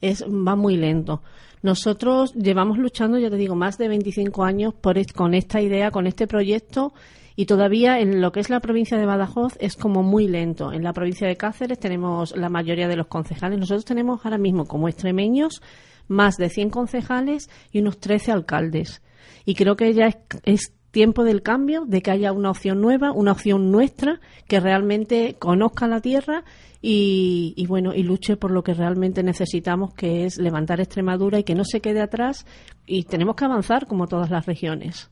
es, 0.00 0.24
va 0.24 0.56
muy 0.56 0.76
lento. 0.76 1.22
Nosotros 1.62 2.34
llevamos 2.34 2.76
luchando, 2.76 3.16
ya 3.16 3.30
te 3.30 3.36
digo, 3.36 3.54
más 3.54 3.78
de 3.78 3.86
25 3.86 4.42
años 4.42 4.74
por, 4.74 4.96
con 5.12 5.34
esta 5.34 5.60
idea, 5.60 5.92
con 5.92 6.08
este 6.08 6.26
proyecto 6.26 6.92
y 7.36 7.46
todavía 7.46 8.00
en 8.00 8.20
lo 8.20 8.32
que 8.32 8.40
es 8.40 8.50
la 8.50 8.58
provincia 8.58 8.98
de 8.98 9.06
Badajoz 9.06 9.56
es 9.60 9.76
como 9.76 10.02
muy 10.02 10.26
lento. 10.26 10.72
En 10.72 10.82
la 10.82 10.92
provincia 10.92 11.28
de 11.28 11.36
Cáceres 11.36 11.78
tenemos 11.78 12.36
la 12.36 12.48
mayoría 12.48 12.88
de 12.88 12.96
los 12.96 13.06
concejales. 13.06 13.60
Nosotros 13.60 13.84
tenemos 13.84 14.24
ahora 14.24 14.36
mismo 14.36 14.64
como 14.64 14.88
extremeños 14.88 15.62
más 16.08 16.36
de 16.36 16.48
100 16.48 16.70
concejales 16.70 17.50
y 17.70 17.78
unos 17.78 18.00
13 18.00 18.32
alcaldes. 18.32 19.00
Y 19.44 19.54
creo 19.54 19.76
que 19.76 19.94
ya 19.94 20.10
es, 20.42 20.72
tiempo 20.90 21.24
del 21.24 21.42
cambio, 21.42 21.84
de 21.86 22.02
que 22.02 22.10
haya 22.10 22.32
una 22.32 22.50
opción 22.50 22.80
nueva, 22.80 23.12
una 23.12 23.32
opción 23.32 23.70
nuestra, 23.70 24.20
que 24.46 24.60
realmente 24.60 25.36
conozca 25.38 25.86
la 25.86 26.00
tierra 26.00 26.44
y, 26.80 27.66
bueno, 27.66 27.92
y 27.94 28.02
luche 28.02 28.36
por 28.36 28.50
lo 28.50 28.62
que 28.62 28.74
realmente 28.74 29.22
necesitamos, 29.22 29.94
que 29.94 30.24
es 30.24 30.38
levantar 30.38 30.80
Extremadura 30.80 31.38
y 31.38 31.44
que 31.44 31.54
no 31.54 31.64
se 31.64 31.80
quede 31.80 32.00
atrás 32.00 32.46
y 32.86 33.04
tenemos 33.04 33.36
que 33.36 33.44
avanzar 33.44 33.86
como 33.86 34.06
todas 34.06 34.30
las 34.30 34.46
regiones. 34.46 35.10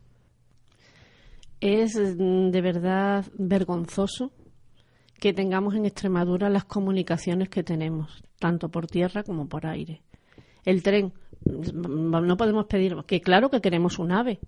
Es 1.60 1.96
mm, 1.96 2.50
de 2.50 2.60
verdad 2.60 3.24
vergonzoso 3.36 4.30
que 5.18 5.32
tengamos 5.32 5.74
en 5.74 5.86
Extremadura 5.86 6.50
las 6.50 6.64
comunicaciones 6.64 7.48
que 7.48 7.62
tenemos, 7.62 8.22
tanto 8.38 8.68
por 8.68 8.86
tierra 8.86 9.22
como 9.24 9.48
por 9.48 9.66
aire. 9.66 10.02
El 10.64 10.82
tren, 10.82 11.12
mm, 11.44 12.26
no 12.26 12.36
podemos 12.36 12.66
pedir, 12.66 12.96
que 13.06 13.20
claro 13.20 13.50
que 13.50 13.60
queremos 13.60 13.98
un 13.98 14.12
AVE, 14.12 14.38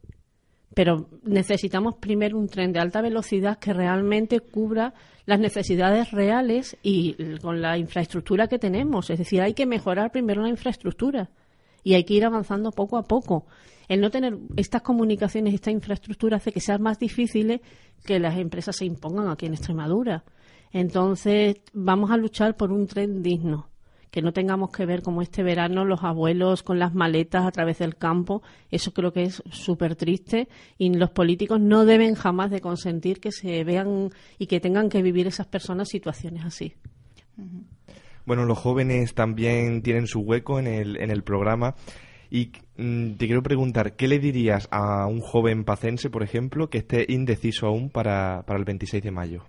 pero 0.74 1.08
necesitamos 1.22 1.96
primero 1.96 2.38
un 2.38 2.48
tren 2.48 2.72
de 2.72 2.80
alta 2.80 3.00
velocidad 3.00 3.58
que 3.58 3.72
realmente 3.72 4.40
cubra 4.40 4.94
las 5.26 5.40
necesidades 5.40 6.10
reales 6.10 6.76
y 6.82 7.16
con 7.40 7.60
la 7.60 7.78
infraestructura 7.78 8.48
que 8.48 8.58
tenemos. 8.58 9.10
Es 9.10 9.18
decir, 9.18 9.42
hay 9.42 9.54
que 9.54 9.66
mejorar 9.66 10.10
primero 10.10 10.42
la 10.42 10.48
infraestructura 10.48 11.30
y 11.82 11.94
hay 11.94 12.04
que 12.04 12.14
ir 12.14 12.24
avanzando 12.24 12.70
poco 12.70 12.96
a 12.96 13.02
poco 13.02 13.46
el 13.88 14.00
no 14.00 14.10
tener 14.10 14.38
estas 14.56 14.82
comunicaciones, 14.82 15.54
esta 15.54 15.70
infraestructura 15.70 16.36
hace 16.36 16.52
que 16.52 16.60
sea 16.60 16.78
más 16.78 16.98
difícil 16.98 17.60
que 18.04 18.18
las 18.18 18.36
empresas 18.36 18.76
se 18.76 18.84
impongan 18.84 19.28
aquí 19.28 19.46
en 19.46 19.54
Extremadura. 19.54 20.24
Entonces, 20.72 21.56
vamos 21.72 22.10
a 22.10 22.18
luchar 22.18 22.54
por 22.54 22.70
un 22.70 22.86
tren 22.86 23.22
digno, 23.22 23.67
que 24.10 24.22
no 24.22 24.32
tengamos 24.32 24.70
que 24.70 24.86
ver 24.86 25.02
como 25.02 25.22
este 25.22 25.42
verano 25.42 25.84
los 25.84 26.02
abuelos 26.02 26.62
con 26.62 26.78
las 26.78 26.94
maletas 26.94 27.46
a 27.46 27.50
través 27.50 27.78
del 27.78 27.96
campo. 27.96 28.42
Eso 28.70 28.92
creo 28.92 29.12
que 29.12 29.24
es 29.24 29.42
súper 29.50 29.96
triste 29.96 30.48
y 30.78 30.92
los 30.94 31.10
políticos 31.10 31.60
no 31.60 31.84
deben 31.84 32.14
jamás 32.14 32.50
de 32.50 32.60
consentir 32.60 33.20
que 33.20 33.32
se 33.32 33.64
vean 33.64 34.10
y 34.38 34.46
que 34.46 34.60
tengan 34.60 34.88
que 34.88 35.02
vivir 35.02 35.26
esas 35.26 35.46
personas 35.46 35.88
situaciones 35.88 36.44
así. 36.44 36.74
Bueno, 38.24 38.44
los 38.44 38.58
jóvenes 38.58 39.14
también 39.14 39.82
tienen 39.82 40.06
su 40.06 40.20
hueco 40.20 40.58
en 40.58 40.66
el, 40.66 40.96
en 41.00 41.10
el 41.10 41.22
programa. 41.22 41.74
Y 42.30 42.52
mm, 42.76 43.12
te 43.12 43.26
quiero 43.26 43.42
preguntar, 43.42 43.96
¿qué 43.96 44.06
le 44.06 44.18
dirías 44.18 44.68
a 44.70 45.06
un 45.06 45.20
joven 45.20 45.64
pacense, 45.64 46.10
por 46.10 46.22
ejemplo, 46.22 46.68
que 46.68 46.78
esté 46.78 47.06
indeciso 47.08 47.66
aún 47.66 47.88
para, 47.88 48.42
para 48.46 48.58
el 48.58 48.66
26 48.66 49.02
de 49.02 49.10
mayo? 49.10 49.44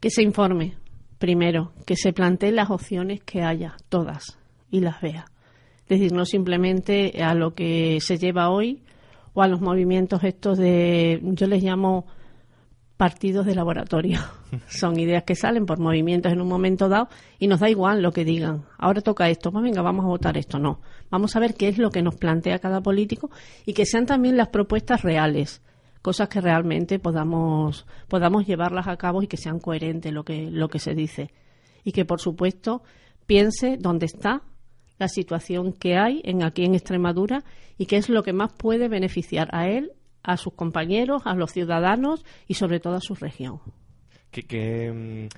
Que 0.00 0.10
se 0.10 0.22
informe, 0.22 0.76
primero, 1.22 1.70
que 1.86 1.94
se 1.94 2.12
plantee 2.12 2.50
las 2.50 2.68
opciones 2.68 3.22
que 3.22 3.42
haya, 3.42 3.76
todas, 3.88 4.40
y 4.72 4.80
las 4.80 5.00
vea. 5.00 5.26
Es 5.82 6.00
decir, 6.00 6.12
no 6.12 6.24
simplemente 6.24 7.22
a 7.22 7.32
lo 7.34 7.54
que 7.54 7.98
se 8.00 8.18
lleva 8.18 8.50
hoy 8.50 8.82
o 9.32 9.40
a 9.40 9.46
los 9.46 9.60
movimientos 9.60 10.24
estos 10.24 10.58
de, 10.58 11.20
yo 11.22 11.46
les 11.46 11.62
llamo 11.62 12.06
partidos 12.96 13.46
de 13.46 13.54
laboratorio. 13.54 14.18
Son 14.66 14.98
ideas 14.98 15.22
que 15.22 15.36
salen 15.36 15.64
por 15.64 15.78
movimientos 15.78 16.32
en 16.32 16.40
un 16.40 16.48
momento 16.48 16.88
dado 16.88 17.08
y 17.38 17.46
nos 17.46 17.60
da 17.60 17.70
igual 17.70 18.02
lo 18.02 18.10
que 18.10 18.24
digan. 18.24 18.64
Ahora 18.76 19.00
toca 19.00 19.28
esto, 19.28 19.52
pues 19.52 19.62
venga, 19.62 19.80
vamos 19.80 20.04
a 20.04 20.08
votar 20.08 20.36
esto. 20.36 20.58
No, 20.58 20.80
vamos 21.08 21.36
a 21.36 21.38
ver 21.38 21.54
qué 21.54 21.68
es 21.68 21.78
lo 21.78 21.90
que 21.90 22.02
nos 22.02 22.16
plantea 22.16 22.58
cada 22.58 22.80
político 22.80 23.30
y 23.64 23.74
que 23.74 23.86
sean 23.86 24.06
también 24.06 24.36
las 24.36 24.48
propuestas 24.48 25.02
reales, 25.02 25.62
cosas 26.02 26.28
que 26.28 26.40
realmente 26.40 26.98
podamos, 26.98 27.86
podamos 28.08 28.46
llevarlas 28.46 28.88
a 28.88 28.96
cabo 28.96 29.22
y 29.22 29.28
que 29.28 29.36
sean 29.36 29.60
coherentes 29.60 30.12
lo 30.12 30.24
que, 30.24 30.50
lo 30.50 30.68
que 30.68 30.80
se 30.80 30.94
dice. 30.94 31.30
Y 31.84 31.92
que, 31.92 32.04
por 32.04 32.20
supuesto, 32.20 32.82
piense 33.26 33.76
dónde 33.78 34.06
está 34.06 34.42
la 34.98 35.08
situación 35.08 35.72
que 35.72 35.96
hay 35.96 36.20
en 36.24 36.42
aquí 36.42 36.64
en 36.64 36.74
Extremadura 36.74 37.44
y 37.78 37.86
qué 37.86 37.96
es 37.96 38.08
lo 38.08 38.22
que 38.22 38.32
más 38.32 38.52
puede 38.52 38.88
beneficiar 38.88 39.48
a 39.52 39.68
él 39.68 39.92
a 40.22 40.36
sus 40.36 40.54
compañeros, 40.54 41.22
a 41.24 41.34
los 41.34 41.52
ciudadanos 41.52 42.24
y 42.46 42.54
sobre 42.54 42.80
todo 42.80 42.96
a 42.96 43.00
su 43.00 43.14
región. 43.14 43.60
¿Qué, 44.30 44.92
mm, 44.92 45.28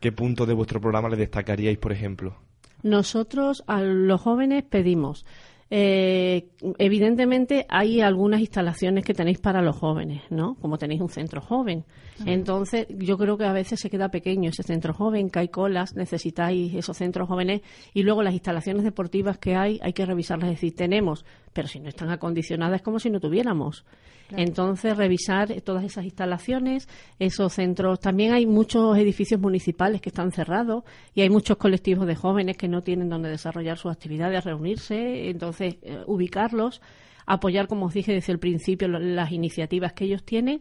qué, 0.00 0.12
punto 0.12 0.46
de 0.46 0.54
vuestro 0.54 0.80
programa 0.80 1.08
le 1.08 1.16
destacaríais, 1.16 1.78
por 1.78 1.92
ejemplo? 1.92 2.36
Nosotros 2.82 3.62
a 3.66 3.82
los 3.82 4.20
jóvenes 4.20 4.64
pedimos 4.64 5.26
eh, 5.68 6.48
evidentemente 6.78 7.66
hay 7.68 8.00
algunas 8.00 8.40
instalaciones 8.40 9.04
que 9.04 9.14
tenéis 9.14 9.38
para 9.38 9.62
los 9.62 9.76
jóvenes, 9.76 10.22
¿no? 10.30 10.54
Como 10.60 10.78
tenéis 10.78 11.00
un 11.00 11.08
centro 11.08 11.40
joven. 11.40 11.84
Entonces, 12.24 12.86
yo 12.90 13.18
creo 13.18 13.36
que 13.36 13.44
a 13.44 13.52
veces 13.52 13.80
se 13.80 13.90
queda 13.90 14.08
pequeño 14.08 14.50
ese 14.50 14.62
centro 14.62 14.94
joven, 14.94 15.28
que 15.28 15.40
hay 15.40 15.48
colas, 15.48 15.96
necesitáis 15.96 16.72
esos 16.74 16.96
centros 16.96 17.28
jóvenes 17.28 17.62
y 17.92 18.04
luego 18.04 18.22
las 18.22 18.32
instalaciones 18.32 18.84
deportivas 18.84 19.38
que 19.38 19.56
hay, 19.56 19.80
hay 19.82 19.92
que 19.92 20.06
revisarlas. 20.06 20.50
Es 20.50 20.56
decir, 20.56 20.74
tenemos, 20.76 21.24
pero 21.56 21.68
si 21.68 21.80
no 21.80 21.88
están 21.88 22.10
acondicionadas 22.10 22.80
es 22.80 22.82
como 22.82 22.98
si 22.98 23.08
no 23.08 23.18
tuviéramos. 23.18 23.86
Entonces, 24.28 24.94
revisar 24.94 25.58
todas 25.62 25.84
esas 25.84 26.04
instalaciones, 26.04 26.86
esos 27.18 27.54
centros. 27.54 27.98
También 27.98 28.34
hay 28.34 28.44
muchos 28.44 28.98
edificios 28.98 29.40
municipales 29.40 30.02
que 30.02 30.10
están 30.10 30.32
cerrados 30.32 30.84
y 31.14 31.22
hay 31.22 31.30
muchos 31.30 31.56
colectivos 31.56 32.06
de 32.06 32.14
jóvenes 32.14 32.58
que 32.58 32.68
no 32.68 32.82
tienen 32.82 33.08
donde 33.08 33.30
desarrollar 33.30 33.78
sus 33.78 33.90
actividades, 33.90 34.44
reunirse. 34.44 35.30
Entonces, 35.30 35.76
eh, 35.80 36.02
ubicarlos. 36.06 36.82
apoyar, 37.24 37.68
como 37.68 37.86
os 37.86 37.94
dije 37.94 38.12
desde 38.12 38.32
el 38.34 38.38
principio, 38.38 38.86
las 38.86 39.32
iniciativas 39.32 39.94
que 39.94 40.04
ellos 40.04 40.24
tienen 40.24 40.60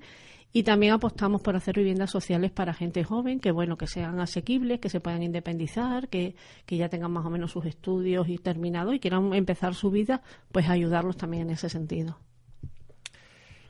y 0.56 0.64
también 0.64 0.94
apostamos 0.94 1.42
por 1.42 1.58
hacer 1.58 1.76
viviendas 1.76 2.12
sociales 2.12 2.50
para 2.50 2.74
gente 2.74 3.04
joven, 3.04 3.42
que 3.42 3.52
bueno, 3.52 3.76
que 3.76 3.88
sean 3.88 4.22
asequibles, 4.22 4.80
que 4.80 4.88
se 4.88 5.02
puedan 5.02 5.22
independizar, 5.22 6.08
que, 6.08 6.34
que 6.66 6.78
ya 6.78 6.88
tengan 6.88 7.12
más 7.12 7.26
o 7.26 7.30
menos 7.30 7.52
sus 7.52 7.66
estudios 7.66 8.30
y 8.30 8.38
terminados 8.38 8.96
y 8.96 9.02
quieran 9.02 9.34
empezar 9.34 9.76
su 9.76 9.92
vida, 9.92 10.22
pues 10.54 10.70
ayudarlos 10.70 11.18
también 11.18 11.44
en 11.44 11.50
ese 11.50 11.68
sentido. 11.68 12.20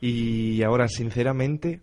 Y 0.00 0.62
ahora, 0.62 0.86
sinceramente, 0.86 1.80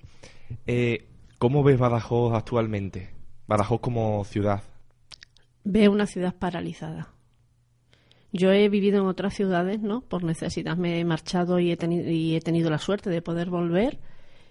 eh, 0.68 1.06
¿cómo 1.38 1.64
ves 1.64 1.78
Badajoz 1.78 2.34
actualmente? 2.34 3.10
Badajoz 3.46 3.82
como 3.82 4.24
ciudad. 4.24 4.64
Veo 5.66 5.92
una 5.92 6.06
ciudad 6.06 6.34
paralizada. 6.34 7.10
Yo 8.32 8.54
he 8.54 8.70
vivido 8.70 9.02
en 9.02 9.08
otras 9.08 9.34
ciudades, 9.34 9.82
¿no? 9.82 10.00
Por 10.00 10.24
necesidad 10.24 10.78
me 10.78 11.02
he 11.02 11.04
marchado 11.04 11.60
y 11.60 11.74
he, 11.74 11.78
y 12.10 12.38
he 12.38 12.40
tenido 12.40 12.70
la 12.70 12.78
suerte 12.78 13.10
de 13.10 13.22
poder 13.22 13.50
volver. 13.50 14.00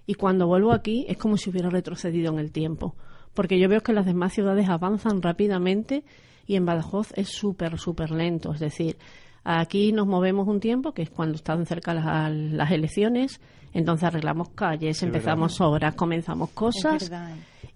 Y 0.06 0.14
cuando 0.14 0.46
vuelvo 0.46 0.72
aquí 0.72 1.04
es 1.08 1.16
como 1.16 1.36
si 1.36 1.50
hubiera 1.50 1.70
retrocedido 1.70 2.32
en 2.32 2.38
el 2.38 2.52
tiempo. 2.52 2.94
Porque 3.34 3.58
yo 3.58 3.68
veo 3.68 3.80
que 3.80 3.92
las 3.92 4.06
demás 4.06 4.32
ciudades 4.32 4.68
avanzan 4.68 5.22
rápidamente 5.22 6.04
y 6.46 6.56
en 6.56 6.66
Badajoz 6.66 7.12
es 7.16 7.28
súper, 7.28 7.78
súper 7.78 8.10
lento. 8.10 8.52
Es 8.52 8.60
decir, 8.60 8.96
Aquí 9.44 9.92
nos 9.92 10.06
movemos 10.06 10.46
un 10.46 10.60
tiempo, 10.60 10.92
que 10.92 11.02
es 11.02 11.10
cuando 11.10 11.34
están 11.34 11.66
cerca 11.66 11.94
las, 11.94 12.70
elecciones, 12.70 13.40
entonces 13.72 14.04
arreglamos 14.04 14.50
calles, 14.50 15.02
empezamos 15.02 15.60
obras, 15.60 15.94
comenzamos 15.96 16.50
cosas. 16.50 17.10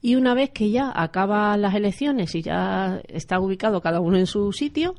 y 0.00 0.14
una 0.14 0.34
vez 0.34 0.50
que 0.50 0.70
ya 0.70 0.92
acaban 0.94 1.60
las 1.60 1.74
elecciones 1.74 2.34
y 2.36 2.42
ya 2.42 3.00
está 3.08 3.40
ubicado 3.40 3.80
cada 3.80 4.00
uno 4.00 4.16
en 4.16 4.26
su 4.26 4.52
sitio, 4.52 4.94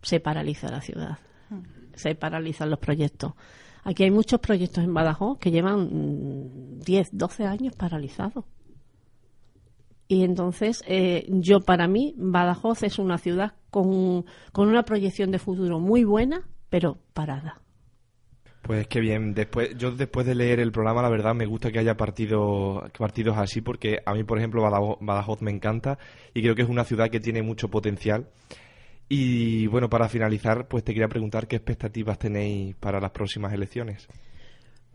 se 0.00 0.20
paraliza 0.20 0.68
la 0.68 0.80
ciudad. 0.80 1.18
Hmm. 1.50 1.62
Se 1.94 2.14
paralizan 2.14 2.70
los 2.70 2.78
proyectos. 2.78 3.32
Aquí 3.84 4.04
hay 4.04 4.10
muchos 4.10 4.40
proyectos 4.40 4.84
en 4.84 4.94
Badajoz 4.94 5.38
que 5.38 5.50
llevan 5.50 6.78
10, 6.80 7.12
mm, 7.12 7.16
12 7.16 7.46
años 7.46 7.74
paralizados. 7.74 8.44
Y 10.12 10.24
entonces, 10.24 10.84
eh, 10.86 11.26
yo 11.28 11.60
para 11.60 11.88
mí, 11.88 12.14
Badajoz 12.18 12.82
es 12.82 12.98
una 12.98 13.18
ciudad 13.18 13.54
con, 13.70 14.24
una 14.54 14.82
proyección 14.84 15.30
de 15.30 15.38
futuro 15.38 15.80
muy 15.80 16.04
buena, 16.04 16.42
pero 16.68 16.98
parada. 17.14 17.62
Pues 18.60 18.86
qué 18.86 19.00
bien. 19.00 19.34
Después, 19.34 19.76
yo 19.76 19.90
después 19.90 20.26
de 20.26 20.34
leer 20.34 20.60
el 20.60 20.70
programa, 20.70 21.02
la 21.02 21.08
verdad, 21.08 21.34
me 21.34 21.46
gusta 21.46 21.72
que 21.72 21.78
haya 21.78 21.96
partido, 21.96 22.84
partidos 22.96 23.38
así, 23.38 23.62
porque 23.62 24.00
a 24.04 24.12
mí, 24.12 24.22
por 24.22 24.38
ejemplo, 24.38 24.62
Badajoz, 24.62 25.40
me 25.40 25.50
encanta 25.50 25.98
y 26.34 26.42
creo 26.42 26.54
que 26.54 26.62
es 26.62 26.68
una 26.68 26.84
ciudad 26.84 27.10
que 27.10 27.18
tiene 27.18 27.42
mucho 27.42 27.68
potencial. 27.68 28.28
Y 29.14 29.66
bueno, 29.66 29.90
para 29.90 30.08
finalizar, 30.08 30.66
pues 30.66 30.84
te 30.84 30.94
quería 30.94 31.06
preguntar 31.06 31.46
qué 31.46 31.56
expectativas 31.56 32.18
tenéis 32.18 32.74
para 32.76 32.98
las 32.98 33.10
próximas 33.10 33.52
elecciones. 33.52 34.08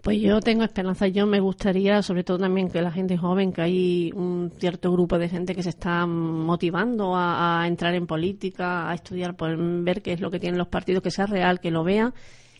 Pues 0.02 0.20
yo 0.20 0.40
tengo 0.42 0.64
esperanza. 0.64 1.08
Yo 1.08 1.28
me 1.28 1.40
gustaría, 1.40 2.02
sobre 2.02 2.24
todo 2.24 2.40
también 2.40 2.68
que 2.72 2.82
la 2.82 2.92
gente 2.92 3.16
joven, 3.16 3.54
que 3.54 3.62
hay 3.62 4.12
un 4.16 4.52
cierto 4.58 4.92
grupo 4.92 5.20
de 5.20 5.30
gente 5.30 5.54
que 5.54 5.62
se 5.62 5.70
está 5.70 6.08
motivando 6.08 7.14
a, 7.16 7.64
entrar 7.68 7.94
en 7.94 8.08
política, 8.08 8.90
a 8.90 8.96
estudiar, 8.96 9.36
por 9.36 9.56
ver 9.84 10.02
qué 10.02 10.14
es 10.14 10.20
lo 10.20 10.32
que 10.32 10.40
tienen 10.40 10.58
los 10.58 10.68
partidos, 10.68 11.04
que 11.04 11.12
sea 11.12 11.28
real, 11.28 11.60
que 11.60 11.70
lo 11.70 11.84
vean. 11.84 12.12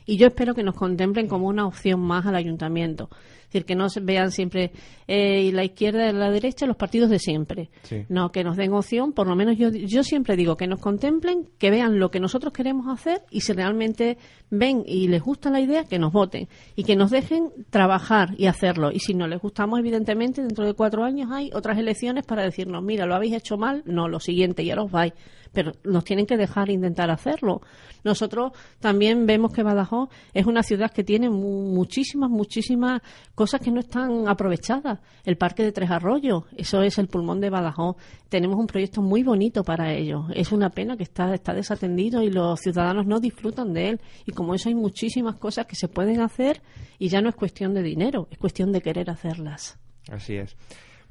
Y 0.06 0.18
yo 0.18 0.28
espero 0.28 0.54
que 0.54 0.62
nos 0.62 0.76
contemplen 0.76 1.28
como 1.28 1.48
una 1.48 1.66
opción 1.66 2.02
más 2.02 2.28
al 2.28 2.36
ayuntamiento. 2.36 3.10
Es 3.48 3.54
decir, 3.54 3.66
que 3.66 3.76
no 3.76 3.90
se 3.90 4.02
vean 4.02 4.32
siempre 4.32 4.74
eh, 5.08 5.52
la 5.54 5.64
izquierda 5.64 6.10
y 6.10 6.14
la 6.14 6.30
derecha, 6.30 6.66
los 6.66 6.76
partidos 6.76 7.10
de 7.10 7.18
siempre. 7.18 7.70
No, 8.10 8.30
que 8.30 8.44
nos 8.44 8.58
den 8.58 8.74
opción, 8.74 9.14
por 9.14 9.26
lo 9.26 9.38
menos 9.38 9.58
yo, 9.58 9.70
yo 9.70 10.04
siempre 10.04 10.36
digo 10.36 10.58
que 10.58 10.68
nos 10.68 10.82
contemplen, 10.82 11.48
que 11.58 11.72
vean 11.72 11.98
lo 11.98 12.12
que 12.12 12.20
nosotros 12.20 12.52
queremos 12.52 12.88
hacer 12.88 13.22
y 13.32 13.42
si 13.42 13.54
realmente 13.54 14.18
ven 14.50 14.84
y 14.86 15.08
les 15.08 15.22
gusta 15.22 15.50
la 15.50 15.62
idea, 15.62 15.86
que 15.86 15.98
nos 15.98 16.12
voten 16.12 16.50
y 16.76 16.84
que 16.84 16.98
nos 16.98 17.10
dejen 17.10 17.52
trabajar 17.70 18.36
y 18.38 18.48
hacerlo. 18.48 18.92
Y 18.92 19.00
si 19.00 19.14
no 19.14 19.28
les 19.28 19.40
gustamos, 19.40 19.80
evidentemente, 19.80 20.42
dentro 20.42 20.66
de 20.66 20.74
cuatro 20.74 21.06
años 21.06 21.30
hay 21.32 21.50
otras 21.54 21.78
elecciones 21.78 22.26
para 22.26 22.44
decirnos, 22.44 22.84
mira, 22.84 23.06
lo 23.06 23.16
habéis 23.16 23.36
hecho 23.36 23.58
mal, 23.58 23.84
no, 23.86 24.10
lo 24.10 24.20
siguiente, 24.20 24.66
ya 24.66 24.76
los 24.76 24.92
vais. 24.92 25.14
Pero 25.54 25.72
nos 25.86 26.04
tienen 26.04 26.26
que 26.26 26.36
dejar 26.36 26.70
intentar 26.70 27.10
hacerlo. 27.10 27.62
Nosotros 28.04 28.52
también 28.80 29.26
vemos 29.26 29.54
que 29.54 29.64
Badajoz 29.64 30.10
es 30.34 30.46
una 30.46 30.62
ciudad 30.62 30.92
que 30.92 31.04
tiene 31.04 31.30
muchísimas, 31.30 32.30
muchísimas 32.30 33.02
cosas 33.38 33.62
que 33.62 33.70
no 33.70 33.82
están 33.82 34.28
aprovechadas. 34.28 35.00
El 35.24 35.38
Parque 35.38 35.62
de 35.62 35.72
Tres 35.72 35.92
Arroyos, 35.92 36.46
eso 36.58 36.82
es 36.82 36.98
el 36.98 37.08
pulmón 37.08 37.40
de 37.40 37.52
Badajoz. 37.52 37.96
Tenemos 38.30 38.58
un 38.58 38.66
proyecto 38.66 39.04
muy 39.04 39.22
bonito 39.22 39.64
para 39.64 39.94
ello. 39.94 40.26
Es 40.34 40.52
una 40.52 40.72
pena 40.72 40.98
que 40.98 41.04
está, 41.04 41.36
está 41.36 41.54
desatendido 41.54 42.24
y 42.24 42.32
los 42.32 42.60
ciudadanos 42.60 43.06
no 43.06 43.20
disfrutan 43.20 43.74
de 43.74 43.90
él. 43.90 44.02
Y 44.26 44.32
como 44.32 44.56
eso 44.56 44.70
hay 44.70 44.76
muchísimas 44.76 45.36
cosas 45.36 45.68
que 45.68 45.76
se 45.76 45.88
pueden 45.88 46.20
hacer 46.22 46.64
y 46.98 47.10
ya 47.10 47.22
no 47.22 47.30
es 47.30 47.36
cuestión 47.36 47.76
de 47.76 47.84
dinero, 47.84 48.28
es 48.32 48.40
cuestión 48.40 48.72
de 48.72 48.82
querer 48.82 49.12
hacerlas. 49.12 49.78
Así 50.12 50.36
es. 50.36 50.58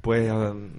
Pues 0.01 0.29
um, 0.29 0.69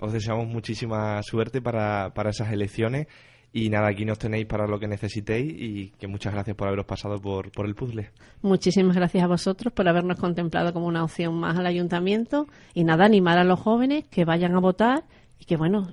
os 0.00 0.10
deseamos 0.10 0.46
muchísima 0.46 1.22
suerte 1.22 1.60
para, 1.60 2.14
para 2.14 2.30
esas 2.30 2.50
elecciones 2.50 3.08
y 3.56 3.70
nada, 3.70 3.86
aquí 3.86 4.04
nos 4.04 4.18
tenéis 4.18 4.46
para 4.46 4.66
lo 4.66 4.80
que 4.80 4.88
necesitéis 4.88 5.54
y 5.56 5.90
que 5.90 6.08
muchas 6.08 6.32
gracias 6.32 6.56
por 6.56 6.66
haberos 6.66 6.86
pasado 6.86 7.20
por, 7.20 7.52
por 7.52 7.66
el 7.66 7.76
puzzle. 7.76 8.10
Muchísimas 8.42 8.96
gracias 8.96 9.22
a 9.22 9.28
vosotros 9.28 9.72
por 9.72 9.88
habernos 9.88 10.18
contemplado 10.18 10.72
como 10.72 10.86
una 10.86 11.04
opción 11.04 11.38
más 11.38 11.56
al 11.56 11.66
ayuntamiento 11.66 12.48
y 12.74 12.82
nada, 12.82 13.04
animar 13.04 13.38
a 13.38 13.44
los 13.44 13.60
jóvenes 13.60 14.08
que 14.08 14.24
vayan 14.24 14.56
a 14.56 14.58
votar 14.58 15.04
y 15.38 15.44
que 15.44 15.56
bueno, 15.56 15.86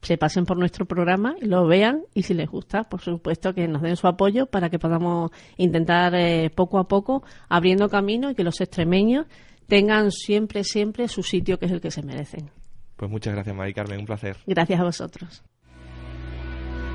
se 0.00 0.16
pasen 0.16 0.46
por 0.46 0.56
nuestro 0.56 0.86
programa 0.86 1.36
y 1.38 1.44
lo 1.44 1.66
vean 1.66 2.04
y 2.14 2.22
si 2.22 2.32
les 2.32 2.48
gusta, 2.48 2.84
por 2.84 3.02
supuesto 3.02 3.52
que 3.52 3.68
nos 3.68 3.82
den 3.82 3.96
su 3.96 4.08
apoyo 4.08 4.46
para 4.46 4.70
que 4.70 4.78
podamos 4.78 5.32
intentar 5.58 6.14
eh, 6.14 6.48
poco 6.48 6.78
a 6.78 6.88
poco 6.88 7.22
abriendo 7.50 7.90
camino 7.90 8.30
y 8.30 8.34
que 8.34 8.42
los 8.42 8.58
extremeños 8.58 9.26
tengan 9.66 10.10
siempre, 10.10 10.64
siempre 10.64 11.08
su 11.08 11.22
sitio 11.22 11.58
que 11.58 11.66
es 11.66 11.72
el 11.72 11.82
que 11.82 11.90
se 11.90 12.02
merecen. 12.02 12.50
Pues 12.96 13.10
muchas 13.10 13.34
gracias, 13.34 13.54
Mari 13.54 13.74
Carmen, 13.74 14.00
un 14.00 14.06
placer. 14.06 14.38
Gracias 14.46 14.80
a 14.80 14.84
vosotros. 14.84 15.42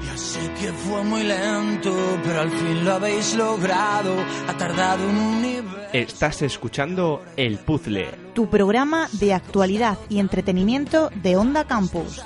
Ya 0.04 0.18
sé 0.18 0.40
que 0.60 0.72
fue 0.74 1.04
muy 1.04 1.24
lento, 1.24 1.94
pero 2.24 2.42
al 2.42 2.50
fin 2.50 2.86
lo 2.86 2.94
habéis 2.94 3.36
logrado. 3.36 4.16
Ha 4.48 4.58
tardado 4.58 5.08
un 5.08 5.18
universo. 5.18 5.90
Estás 5.94 6.42
escuchando 6.42 7.24
El 7.38 7.58
Puzzle, 7.60 8.12
tu 8.34 8.50
programa 8.50 9.08
de 9.14 9.34
actualidad 9.34 9.98
y 10.10 10.20
entretenimiento 10.20 11.10
de 11.22 11.38
Onda 11.38 11.66
Campus. 11.66 12.22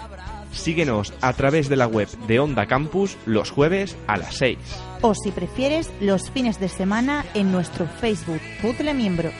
Síguenos 0.51 1.13
a 1.21 1.33
través 1.33 1.69
de 1.69 1.75
la 1.75 1.85
web 1.87 2.09
de 2.27 2.39
Onda 2.39 2.65
Campus 2.65 3.17
los 3.25 3.51
jueves 3.51 3.95
a 4.07 4.17
las 4.17 4.35
6. 4.35 4.57
O 5.01 5.13
si 5.13 5.31
prefieres, 5.31 5.91
los 6.01 6.31
fines 6.31 6.59
de 6.59 6.69
semana 6.69 7.25
en 7.33 7.51
nuestro 7.51 7.85
Facebook 7.85 8.41
Puzzle 8.61 8.93
Miembros. 8.93 9.33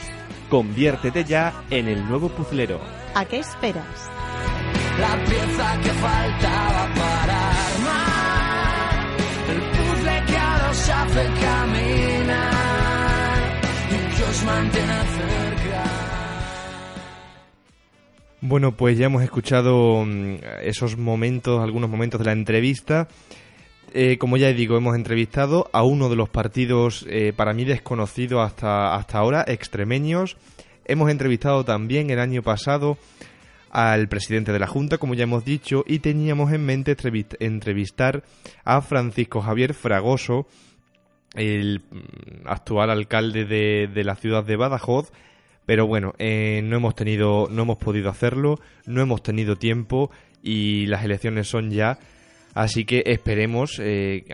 Conviértete 0.50 1.24
ya 1.24 1.63
en 1.70 1.88
el 1.88 2.08
nuevo 2.08 2.30
puzzlero. 2.30 2.80
¿A 3.15 3.26
qué 3.26 3.39
esperas? 3.39 3.86
La 5.00 5.24
pieza 5.24 5.80
que 5.82 5.89
faltaba 5.89 6.94
para 6.94 7.59
Bueno, 18.41 18.72
pues 18.72 18.98
ya 18.98 19.08
hemos 19.08 19.24
escuchado 19.24 20.06
mm, 20.06 20.36
esos 20.63 20.98
momentos, 20.98 21.62
algunos 21.62 21.89
momentos 21.89 22.19
de 22.19 22.26
la 22.26 22.32
entrevista. 22.32 23.08
Eh, 23.93 24.17
como 24.17 24.38
ya 24.38 24.54
digo, 24.54 24.78
hemos 24.78 24.95
entrevistado 24.95 25.69
a 25.74 25.84
uno 25.84 26.10
de 26.10 26.15
los 26.15 26.30
partidos 26.30 27.06
eh, 27.10 27.34
para 27.36 27.54
mí 27.54 27.65
desconocido 27.65 28.41
hasta, 28.41 28.95
hasta 28.95 29.17
ahora, 29.17 29.43
extremeños. 29.48 30.38
Hemos 30.86 31.10
entrevistado 31.10 31.65
también 31.65 32.10
el 32.12 32.19
año 32.19 32.43
pasado 32.43 32.98
al 33.72 34.08
presidente 34.08 34.52
de 34.52 34.60
la 34.60 34.67
Junta, 34.67 34.98
como 34.98 35.13
ya 35.13 35.24
hemos 35.24 35.45
dicho, 35.45 35.84
y 35.88 36.00
teníamos 36.00 36.52
en 36.52 36.65
mente 36.65 36.95
entrevistar 37.39 38.24
a 38.63 38.82
Francisco 38.82 39.41
Javier 39.41 39.74
Fragoso, 39.74 40.48
el 41.36 41.82
mm, 41.89 42.48
actual 42.48 42.89
alcalde 42.89 43.46
de, 43.46 44.04
la 44.04 44.15
ciudad 44.15 44.44
de 44.44 44.56
Badajoz, 44.56 45.12
pero 45.65 45.86
bueno, 45.86 46.13
eh, 46.18 46.62
no 46.63 46.78
hemos 46.78 46.96
tenido, 46.96 47.48
no 47.50 47.63
hemos 47.63 47.78
podido 47.78 48.10
hacerlo, 48.10 48.60
no 48.86 49.02
hemos 49.02 49.22
tenido 49.22 49.56
tiempo 49.56 50.10
y 50.42 50.88
las 50.88 51.04
elecciones 51.04 51.48
son 51.48 51.70
ya, 51.70 52.00
así 52.56 52.86
que 52.86 53.04
esperemos, 53.06 53.80
eh, 53.80 54.26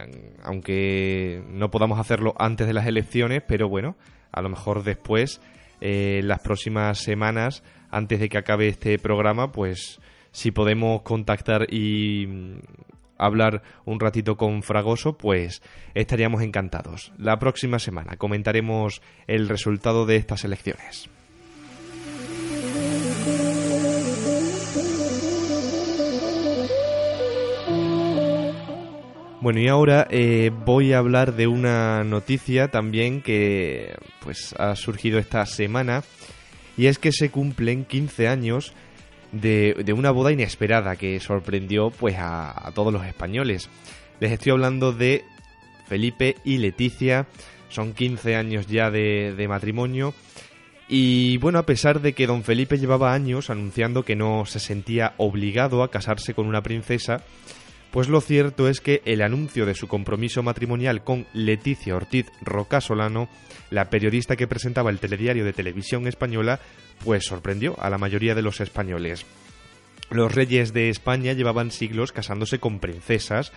aunque 0.43 1.43
no 1.49 1.69
podamos 1.71 1.99
hacerlo 1.99 2.35
antes 2.37 2.67
de 2.67 2.73
las 2.73 2.87
elecciones, 2.87 3.43
pero 3.45 3.67
bueno, 3.67 3.97
a 4.31 4.41
lo 4.41 4.49
mejor 4.49 4.83
después, 4.83 5.41
eh, 5.81 6.21
las 6.23 6.39
próximas 6.39 6.99
semanas, 6.99 7.63
antes 7.89 8.19
de 8.19 8.29
que 8.29 8.37
acabe 8.37 8.67
este 8.67 8.97
programa, 8.97 9.51
pues 9.51 9.99
si 10.31 10.51
podemos 10.51 11.01
contactar 11.01 11.67
y 11.73 12.27
hablar 13.17 13.61
un 13.85 13.99
ratito 13.99 14.37
con 14.37 14.63
Fragoso, 14.63 15.17
pues 15.17 15.61
estaríamos 15.93 16.41
encantados. 16.41 17.11
La 17.17 17.39
próxima 17.39 17.79
semana 17.79 18.17
comentaremos 18.17 19.01
el 19.27 19.49
resultado 19.49 20.05
de 20.05 20.17
estas 20.17 20.43
elecciones. 20.43 21.09
Bueno, 29.45 29.59
y 29.59 29.67
ahora 29.67 30.07
eh, 30.09 30.49
voy 30.65 30.93
a 30.93 30.97
hablar 30.97 31.35
de 31.35 31.45
una 31.45 32.03
noticia 32.03 32.69
también 32.69 33.21
que 33.21 33.93
pues 34.21 34.55
ha 34.57 34.75
surgido 34.75 35.19
esta 35.19 35.45
semana 35.45 36.03
y 36.77 36.87
es 36.87 36.97
que 36.97 37.11
se 37.11 37.29
cumplen 37.29 37.85
15 37.85 38.27
años 38.27 38.73
de, 39.41 39.93
una 39.95 40.11
boda 40.11 40.31
inesperada 40.31 40.95
que 40.95 41.19
sorprendió 41.19 41.89
pues 41.89 42.15
a, 42.17 42.71
todos 42.73 42.91
los 42.91 43.05
españoles. 43.05 43.69
Les 44.19 44.31
estoy 44.31 44.51
hablando 44.51 44.91
de 44.91 45.23
Felipe 45.87 46.37
y 46.43 46.57
Leticia, 46.57 47.27
son 47.69 47.93
15 47.93 48.35
años 48.35 48.67
ya 48.67 48.89
de 48.89 49.45
matrimonio 49.47 50.13
y 50.87 51.37
bueno, 51.37 51.57
a 51.57 51.65
pesar 51.65 52.01
de 52.01 52.13
que 52.13 52.27
don 52.27 52.43
Felipe 52.43 52.77
llevaba 52.77 53.13
años 53.13 53.49
anunciando 53.49 54.03
que 54.03 54.15
no 54.15 54.45
se 54.45 54.59
sentía 54.59 55.13
obligado 55.17 55.81
a 55.81 55.89
casarse 55.89 56.35
con 56.35 56.47
una 56.47 56.61
princesa, 56.61 57.23
pues 57.95 58.09
lo 58.09 58.19
cierto 58.19 58.67
es 58.67 58.81
que 58.81 59.01
el 59.05 59.21
anuncio 59.21 59.65
de 59.65 59.73
su 59.73 59.87
compromiso 59.87 60.43
matrimonial 60.43 61.05
con 61.05 61.25
Leticia 61.31 61.95
Ortiz 61.95 62.25
Rocasolano, 62.41 63.29
la 63.69 63.89
periodista 63.89 64.35
que 64.35 64.49
presentaba 64.49 64.89
el 64.89 64.99
telediario 64.99 65.45
de 65.45 65.53
televisión 65.53 66.05
española, 66.05 66.59
pues 67.05 67.23
sorprendió 67.25 67.81
a 67.81 67.89
la 67.89 67.97
mayoría 67.97 68.35
de 68.35 68.41
los 68.41 68.59
españoles. 68.59 69.25
Los 70.09 70.35
reyes 70.35 70.73
de 70.73 70.89
España 70.89 71.31
llevaban 71.31 71.71
siglos 71.71 72.11
casándose 72.11 72.59
con 72.59 72.79
princesas 72.79 73.53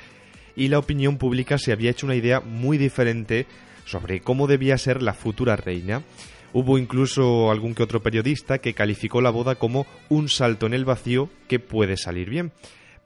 y 0.55 0.69
la 0.69 0.79
opinión 0.79 1.19
pública 1.19 1.59
se 1.59 1.73
había 1.73 1.91
hecho 1.91 2.07
una 2.07 2.15
idea 2.15 2.39
muy 2.39 2.79
diferente 2.79 3.47
sobre 3.87 4.21
cómo 4.21 4.47
debía 4.47 4.79
ser 4.79 5.03
la 5.03 5.15
futura 5.15 5.57
reina. 5.57 6.05
Hubo 6.53 6.79
incluso 6.79 7.51
algún 7.51 7.75
que 7.75 7.83
otro 7.83 8.05
periodista 8.05 8.59
que 8.59 8.73
calificó 8.73 9.21
la 9.21 9.31
boda 9.31 9.57
como 9.57 9.85
un 10.09 10.29
salto 10.29 10.67
en 10.67 10.75
el 10.75 10.85
vacío 10.85 11.29
que 11.49 11.59
puede 11.59 11.97
salir 11.97 12.31
bien. 12.31 12.53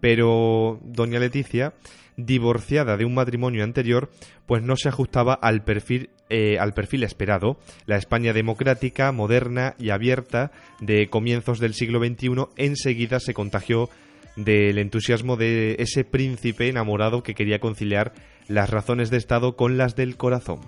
Pero 0.03 0.81
doña 0.83 1.21
Leticia, 1.21 1.75
divorciada 2.17 2.97
de 2.97 3.05
un 3.05 3.15
matrimonio 3.15 3.63
anterior, 3.63 4.11
pues 4.47 4.61
no 4.61 4.75
se 4.75 4.89
ajustaba 4.89 5.33
al 5.33 5.63
perfil, 5.63 6.11
eh, 6.29 6.59
al 6.59 6.75
perfil 6.75 7.05
esperado. 7.05 7.57
La 7.87 7.99
España 7.99 8.33
democrática, 8.33 9.13
moderna 9.13 9.77
y 9.79 9.91
abierta 9.91 10.51
de 10.81 11.09
comienzos 11.09 11.61
del 11.61 11.75
siglo 11.75 12.01
XXI 12.01 12.49
enseguida 12.57 13.21
se 13.21 13.33
contagió 13.33 13.91
del 14.35 14.79
entusiasmo 14.79 15.37
de 15.37 15.77
ese 15.79 16.03
príncipe 16.03 16.69
enamorado 16.69 17.23
que 17.23 17.37
quería 17.37 17.61
conciliar 17.61 18.13
las 18.49 18.71
razones 18.71 19.09
de 19.09 19.19
Estado 19.19 19.55
con 19.55 19.79
las 19.79 19.95
del 19.95 20.17
corazón. 20.17 20.59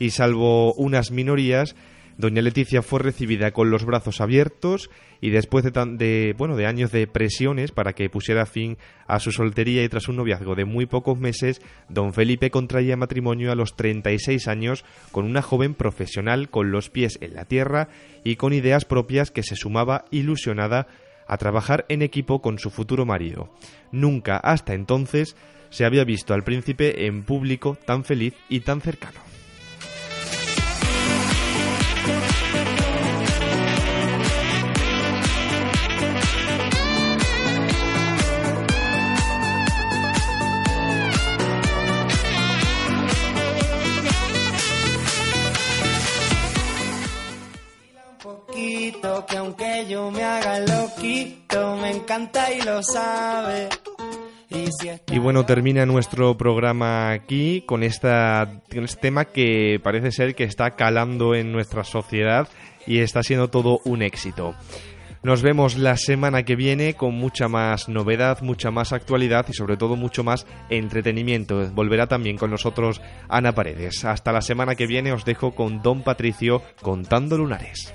Y 0.00 0.10
salvo 0.10 0.74
unas 0.74 1.12
minorías, 1.12 1.76
Doña 2.16 2.42
Leticia 2.42 2.82
fue 2.82 3.00
recibida 3.00 3.50
con 3.52 3.70
los 3.70 3.84
brazos 3.84 4.20
abiertos 4.20 4.90
y 5.20 5.30
después 5.30 5.64
de, 5.64 5.70
de, 5.70 6.34
bueno, 6.38 6.56
de 6.56 6.66
años 6.66 6.92
de 6.92 7.06
presiones 7.06 7.72
para 7.72 7.92
que 7.92 8.08
pusiera 8.08 8.46
fin 8.46 8.78
a 9.06 9.18
su 9.18 9.32
soltería 9.32 9.82
y 9.82 9.88
tras 9.88 10.08
un 10.08 10.16
noviazgo 10.16 10.54
de 10.54 10.64
muy 10.64 10.86
pocos 10.86 11.18
meses, 11.18 11.60
don 11.88 12.12
Felipe 12.12 12.50
contraía 12.50 12.96
matrimonio 12.96 13.50
a 13.50 13.56
los 13.56 13.74
36 13.74 14.46
años 14.46 14.84
con 15.10 15.24
una 15.24 15.42
joven 15.42 15.74
profesional 15.74 16.50
con 16.50 16.70
los 16.70 16.88
pies 16.88 17.18
en 17.20 17.34
la 17.34 17.46
tierra 17.46 17.88
y 18.22 18.36
con 18.36 18.52
ideas 18.52 18.84
propias 18.84 19.30
que 19.30 19.42
se 19.42 19.56
sumaba 19.56 20.04
ilusionada 20.10 20.86
a 21.26 21.36
trabajar 21.38 21.84
en 21.88 22.02
equipo 22.02 22.42
con 22.42 22.58
su 22.58 22.70
futuro 22.70 23.06
marido. 23.06 23.50
Nunca 23.92 24.36
hasta 24.36 24.74
entonces 24.74 25.36
se 25.70 25.84
había 25.84 26.04
visto 26.04 26.34
al 26.34 26.44
príncipe 26.44 27.06
en 27.06 27.24
público 27.24 27.76
tan 27.84 28.04
feliz 28.04 28.34
y 28.48 28.60
tan 28.60 28.80
cercano. 28.80 29.20
Que 49.26 49.36
aunque 49.36 49.86
yo 49.88 50.10
me 50.10 50.22
haga 50.22 50.60
loquito, 50.60 51.76
me 51.76 51.90
encanta 51.90 52.52
y 52.52 52.62
lo 52.62 52.82
sabe. 52.82 53.68
Y, 55.10 55.18
bueno, 55.18 55.44
termina 55.44 55.84
nuestro 55.84 56.36
programa 56.36 57.10
aquí 57.10 57.62
con, 57.66 57.82
esta, 57.82 58.60
con 58.72 58.84
este 58.84 59.00
tema 59.00 59.24
que 59.24 59.80
parece 59.82 60.12
ser 60.12 60.34
que 60.34 60.44
está 60.44 60.76
calando 60.76 61.34
en 61.34 61.50
nuestra 61.50 61.82
sociedad 61.82 62.48
y 62.86 63.00
está 63.00 63.22
siendo 63.22 63.48
todo 63.48 63.80
un 63.84 64.02
éxito. 64.02 64.54
Nos 65.24 65.40
vemos 65.40 65.78
la 65.78 65.96
semana 65.96 66.42
que 66.42 66.54
viene 66.54 66.94
con 66.94 67.14
mucha 67.14 67.48
más 67.48 67.88
novedad, 67.88 68.42
mucha 68.42 68.70
más 68.70 68.92
actualidad 68.92 69.46
y 69.48 69.54
sobre 69.54 69.78
todo 69.78 69.96
mucho 69.96 70.22
más 70.22 70.46
entretenimiento. 70.68 71.66
Volverá 71.72 72.06
también 72.06 72.36
con 72.36 72.50
nosotros 72.50 73.00
Ana 73.28 73.52
Paredes. 73.52 74.04
Hasta 74.04 74.32
la 74.32 74.42
semana 74.42 74.74
que 74.74 74.86
viene 74.86 75.12
os 75.12 75.24
dejo 75.24 75.54
con 75.54 75.80
Don 75.80 76.02
Patricio 76.02 76.62
contando 76.82 77.38
lunares. 77.38 77.94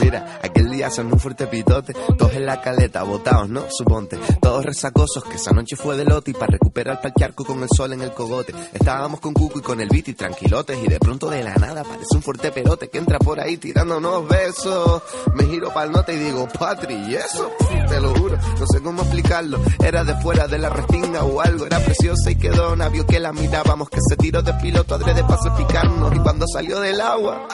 Mira, 0.00 0.40
aquel 0.42 0.70
día 0.70 0.90
son 0.90 1.12
un 1.12 1.20
fuerte 1.20 1.46
pitote, 1.46 1.94
todos 2.18 2.34
en 2.34 2.46
la 2.46 2.60
caleta, 2.60 3.04
botados, 3.04 3.48
¿no? 3.48 3.64
Suponte, 3.70 4.18
todos 4.40 4.64
resacosos, 4.64 5.22
que 5.24 5.36
esa 5.36 5.52
noche 5.52 5.76
fue 5.76 5.96
de 5.96 6.04
lote 6.04 6.32
y 6.32 6.34
para 6.34 6.48
recuperar 6.48 7.00
pa'l 7.00 7.12
charco 7.16 7.44
con 7.44 7.62
el 7.62 7.68
sol 7.68 7.92
en 7.92 8.02
el 8.02 8.12
cogote. 8.12 8.52
Estábamos 8.72 9.20
con 9.20 9.34
Cuco 9.34 9.60
y 9.60 9.62
con 9.62 9.80
el 9.80 9.88
beat 9.88 10.08
y 10.08 10.14
tranquilotes 10.14 10.76
y 10.82 10.88
de 10.88 10.98
pronto 10.98 11.30
de 11.30 11.44
la 11.44 11.54
nada 11.54 11.82
aparece 11.82 12.16
un 12.16 12.22
fuerte 12.22 12.50
perote 12.50 12.88
que 12.88 12.98
entra 12.98 13.18
por 13.20 13.38
ahí 13.38 13.56
tirándonos 13.56 14.28
besos. 14.28 15.02
Me 15.34 15.44
giro 15.44 15.72
pa'l 15.72 15.92
note 15.92 16.14
y 16.14 16.18
digo, 16.18 16.48
Patri, 16.48 16.94
¿y 16.94 17.14
eso? 17.14 17.52
Te 17.88 18.00
lo 18.00 18.14
juro, 18.14 18.36
no 18.58 18.66
sé 18.66 18.82
cómo 18.82 19.02
explicarlo. 19.02 19.60
Era 19.78 20.02
de 20.02 20.14
fuera 20.16 20.48
de 20.48 20.58
la 20.58 20.70
restinga 20.70 21.22
o 21.22 21.40
algo, 21.40 21.66
era 21.66 21.78
preciosa 21.78 22.32
y 22.32 22.36
quedó 22.36 22.74
vio 22.90 23.06
que 23.06 23.20
la 23.20 23.32
mirábamos, 23.32 23.88
que 23.88 24.00
se 24.08 24.16
tiró 24.16 24.42
de 24.42 24.52
piloto 24.54 24.94
adrede 24.96 25.22
para 25.22 25.56
picarnos 25.56 26.14
y 26.14 26.18
cuando 26.18 26.46
salió 26.46 26.63
del 26.66 27.00
agua, 27.00 27.46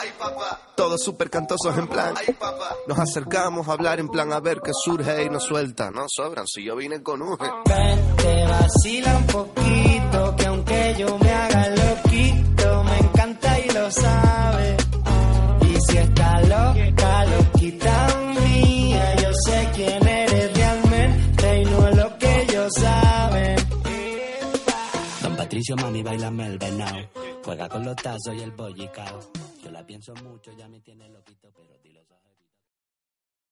todos 0.75 1.03
súper 1.03 1.29
cantosos 1.29 1.77
en 1.77 1.87
plan, 1.87 2.13
nos 2.87 2.97
acercamos 2.97 3.67
a 3.67 3.73
hablar 3.73 3.99
en 3.99 4.07
plan 4.07 4.31
a 4.31 4.39
ver 4.39 4.61
qué 4.63 4.71
surge 4.73 5.23
y 5.23 5.29
nos 5.29 5.43
suelta. 5.43 5.91
No 5.91 6.05
sobran 6.07 6.47
si 6.47 6.63
yo 6.63 6.75
vine 6.75 7.03
con 7.03 7.21
un. 7.21 7.37
Vente, 7.37 8.45
vacila 8.47 9.17
un 9.17 9.27
poquito, 9.27 10.35
que 10.37 10.45
aunque 10.45 10.95
yo 10.97 11.17
me 11.19 11.31
haga 11.31 11.69
loquito, 11.69 12.83
me 12.83 12.97
encanta 12.99 13.59
y 13.59 13.69
lo 13.69 13.91
sabe. 13.91 14.77
Y 15.61 15.77
si 15.87 15.97
está 15.97 16.41
loca, 16.41 17.25
loquita 17.25 18.07
mía, 18.39 19.15
yo 19.17 19.29
sé 19.45 19.69
quién 19.75 20.07
eres 20.07 20.57
realmente 20.57 21.61
y 21.61 21.65
no 21.65 21.87
es 21.87 21.97
lo 21.97 22.17
que 22.17 22.41
ellos 22.43 22.71
saben. 22.79 23.55
Don 25.21 25.35
Patricio, 25.35 25.75
mami, 25.75 26.01
bailame 26.01 26.47
el 26.47 26.57
venao. 26.57 27.30
Juega 27.51 27.67
con 27.67 27.83
los 27.83 27.97
tazos 27.97 28.33
y 28.33 28.43
el 28.43 28.51
bollicao. 28.51 29.19
Yo 29.61 29.71
la 29.71 29.85
pienso 29.85 30.13
mucho, 30.23 30.53
ya 30.57 30.69
me 30.69 30.79
tiene 30.79 31.09
loquito, 31.09 31.51
pero 31.53 31.80